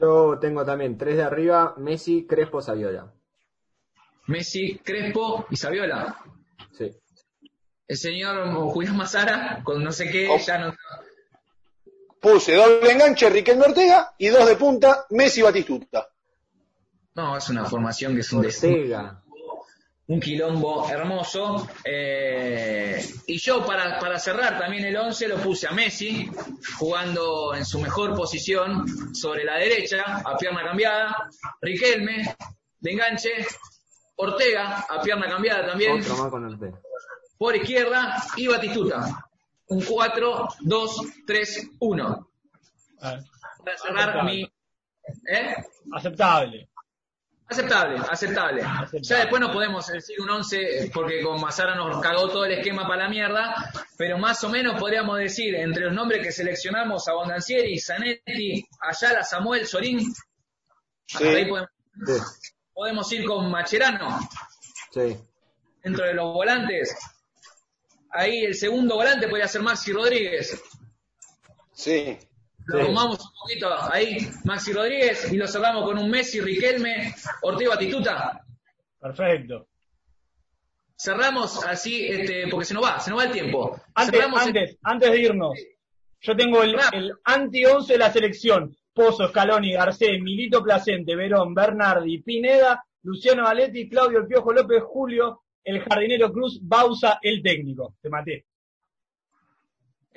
Yo 0.00 0.38
tengo 0.40 0.64
también 0.64 0.96
tres 0.96 1.16
de 1.16 1.22
arriba, 1.24 1.74
Messi, 1.78 2.26
Crespo, 2.26 2.62
Saviola. 2.62 3.12
Messi, 4.26 4.78
Crespo 4.84 5.46
y 5.50 5.56
Saviola. 5.56 6.16
Sí. 6.72 6.90
El 7.86 7.96
señor 7.96 8.52
Julián 8.70 8.96
Mazara, 8.96 9.62
con 9.64 9.82
no 9.82 9.90
sé 9.90 10.08
qué, 10.10 10.28
Oh. 10.28 10.38
ya 10.38 10.58
no... 10.58 10.74
Puse 12.20 12.54
doble 12.54 12.90
enganche 12.92 13.30
Riquelme 13.30 13.64
Ortega 13.66 14.12
y 14.18 14.28
dos 14.28 14.46
de 14.46 14.56
punta 14.56 15.06
Messi 15.10 15.40
Batistuta. 15.40 16.08
No, 17.14 17.36
es 17.36 17.48
una 17.48 17.64
formación 17.64 18.14
que 18.14 18.20
es 18.20 18.32
un 18.32 18.44
Ortega. 18.44 19.22
Un 20.08 20.20
quilombo 20.20 20.88
hermoso. 20.90 21.68
Eh, 21.84 23.06
y 23.26 23.38
yo 23.38 23.64
para, 23.64 23.98
para 23.98 24.18
cerrar 24.18 24.58
también 24.58 24.84
el 24.84 24.96
11 24.96 25.28
lo 25.28 25.36
puse 25.36 25.68
a 25.68 25.72
Messi, 25.72 26.30
jugando 26.78 27.54
en 27.54 27.64
su 27.64 27.78
mejor 27.80 28.14
posición 28.14 29.14
sobre 29.14 29.44
la 29.44 29.56
derecha, 29.56 30.22
a 30.24 30.36
pierna 30.36 30.64
cambiada, 30.64 31.28
Riquelme, 31.60 32.36
de 32.80 32.90
enganche, 32.90 33.30
Ortega, 34.16 34.86
a 34.88 35.00
pierna 35.02 35.28
cambiada 35.28 35.66
también, 35.66 36.00
Otro 36.00 36.16
más 36.16 36.30
con 36.30 36.44
Ortega. 36.44 36.80
por 37.36 37.54
izquierda, 37.54 38.22
y 38.36 38.46
Batistuta. 38.48 39.24
Un 39.68 39.82
4, 39.84 40.48
2, 40.60 41.00
3, 41.26 41.70
1. 41.80 42.28
Ah, 43.02 43.18
Para 43.62 43.76
cerrar 43.76 44.24
mi... 44.24 44.42
¿Eh? 44.42 45.54
Aceptable. 45.92 46.68
Aceptable, 47.50 47.98
aceptable. 48.10 48.62
Ya 49.00 49.18
después 49.20 49.40
no 49.40 49.50
podemos 49.50 49.86
decir 49.86 50.20
un 50.20 50.28
11 50.28 50.90
porque 50.92 51.22
con 51.22 51.40
Mazara 51.40 51.74
nos 51.74 51.98
cagó 52.02 52.28
todo 52.28 52.44
el 52.44 52.52
esquema 52.52 52.86
para 52.86 53.04
la 53.04 53.08
mierda, 53.08 53.72
pero 53.96 54.18
más 54.18 54.44
o 54.44 54.50
menos 54.50 54.78
podríamos 54.78 55.16
decir 55.18 55.54
entre 55.54 55.86
los 55.86 55.94
nombres 55.94 56.22
que 56.22 56.30
seleccionamos 56.30 57.08
a 57.08 57.14
Bondancieri, 57.14 57.78
Zanetti, 57.80 58.66
Ayala, 58.80 59.24
Samuel, 59.24 59.66
Sorín, 59.66 60.00
Sí. 61.06 61.24
ahí 61.26 61.46
podemos, 61.46 61.70
Sí. 62.06 62.12
podemos 62.74 63.12
ir 63.12 63.24
con 63.24 63.50
Macherano 63.50 64.18
Sí. 64.92 65.16
dentro 65.82 66.04
de 66.04 66.12
los 66.14 66.34
volantes. 66.34 66.94
Ahí 68.10 68.40
el 68.44 68.54
segundo 68.56 68.96
volante 68.96 69.26
podría 69.26 69.48
ser 69.48 69.62
Maxi 69.62 69.90
Rodríguez. 69.92 70.62
Sí. 71.72 72.18
Tomamos 72.70 73.18
un 73.20 73.32
poquito 73.40 73.68
ahí, 73.92 74.18
Maxi 74.44 74.72
Rodríguez, 74.72 75.32
y 75.32 75.36
lo 75.36 75.46
cerramos 75.48 75.84
con 75.84 75.98
un 75.98 76.10
Messi, 76.10 76.40
Riquelme, 76.40 77.14
Ortega 77.42 77.78
Tituta. 77.78 78.44
Perfecto. 79.00 79.68
Cerramos 80.96 81.64
así, 81.64 82.06
este, 82.06 82.48
porque 82.48 82.64
se 82.66 82.74
nos 82.74 82.82
va, 82.84 82.98
se 82.98 83.10
nos 83.10 83.20
va 83.20 83.24
el 83.24 83.32
tiempo. 83.32 83.80
Antes, 83.94 84.20
el- 84.42 84.48
antes, 84.48 84.76
antes 84.82 85.10
de 85.12 85.20
irnos, 85.20 85.58
yo 86.20 86.36
tengo 86.36 86.62
el 86.62 87.12
anti-11 87.24 87.86
de 87.92 87.98
la 87.98 88.10
selección. 88.10 88.76
Pozo, 88.92 89.28
Scaloni, 89.28 89.74
Garcés, 89.74 90.20
Milito 90.20 90.60
Placente, 90.62 91.14
Verón, 91.14 91.54
Bernardi, 91.54 92.18
Pineda, 92.20 92.84
Luciano 93.02 93.44
Valetti, 93.44 93.88
Claudio 93.88 94.18
El 94.18 94.26
Piojo 94.26 94.52
López, 94.52 94.82
Julio, 94.82 95.42
el 95.62 95.80
jardinero 95.84 96.32
Cruz, 96.32 96.58
Bausa, 96.62 97.20
el 97.22 97.40
técnico. 97.40 97.94
Te 98.02 98.08
maté. 98.10 98.46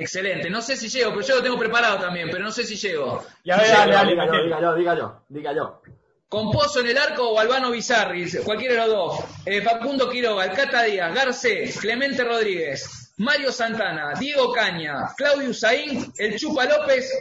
Excelente. 0.02 0.50
No 0.50 0.62
sé 0.62 0.76
si 0.76 0.90
llego, 0.90 1.12
pero 1.12 1.22
yo 1.26 1.36
lo 1.36 1.44
tengo 1.44 1.58
preparado 1.60 2.00
también, 2.00 2.30
pero 2.32 2.44
no 2.44 2.52
sé 2.52 2.64
si 2.66 2.76
llego. 2.76 3.24
Y 3.44 3.52
a 3.52 3.58
ver, 3.58 3.66
Sí, 3.68 3.72
dale, 3.72 3.94
dale, 3.94 4.12
diga 4.12 4.26
yo, 4.26 4.32
metele. 4.32 4.44
diga 4.46 4.62
yo, 4.62 4.76
diga 4.76 4.96
yo, 4.96 5.22
diga 5.30 5.54
yo. 5.54 5.82
Con 6.28 6.50
Pozo 6.52 6.80
en 6.80 6.88
el 6.88 6.98
arco 6.98 7.30
o 7.30 7.40
Albano 7.40 7.72
Bizarri, 7.72 8.32
cualquiera 8.44 8.74
de 8.74 8.80
los 8.80 8.90
dos. 8.90 9.20
Eh, 9.46 9.62
Facundo 9.62 10.10
Quiroga, 10.10 10.46
El 10.46 10.54
Cata 10.54 10.84
Díaz, 10.84 11.14
Garcés, 11.14 11.78
Clemente 11.78 12.24
Rodríguez, 12.24 13.12
Mario 13.18 13.52
Santana, 13.52 14.14
Diego 14.18 14.52
Caña, 14.54 15.08
Claudio 15.18 15.50
Usaín, 15.50 16.12
El 16.18 16.38
Chupa 16.40 16.66
López, 16.66 17.12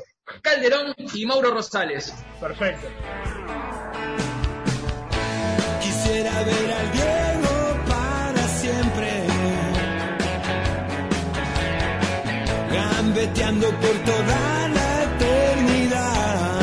Calderón 0.43 0.95
y 1.13 1.27
Mauro 1.27 1.51
Rosales. 1.51 2.15
Perfecto. 2.41 2.87
Quisiera 5.83 6.31
ver 6.45 6.73
al 6.73 6.93
Diego 6.93 7.40
por 13.27 13.97
toda 14.05 14.69
la 14.69 15.03
eternidad. 15.03 16.61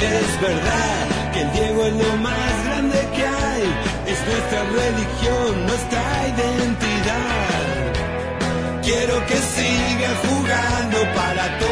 Es 0.00 0.40
verdad 0.40 1.08
que 1.32 1.40
el 1.40 1.52
Diego 1.52 1.86
es 1.86 1.92
lo 1.94 2.16
más 2.18 2.64
grande 2.66 2.98
que 3.16 3.26
hay, 3.26 3.64
es 4.06 4.18
nuestra 4.28 4.62
religión, 4.62 5.66
nuestra 5.66 6.02
identidad. 6.28 7.56
Quiero 8.82 9.26
que 9.26 9.36
siga 9.36 10.10
jugando 10.28 10.98
para 11.14 11.58
todos 11.58 11.65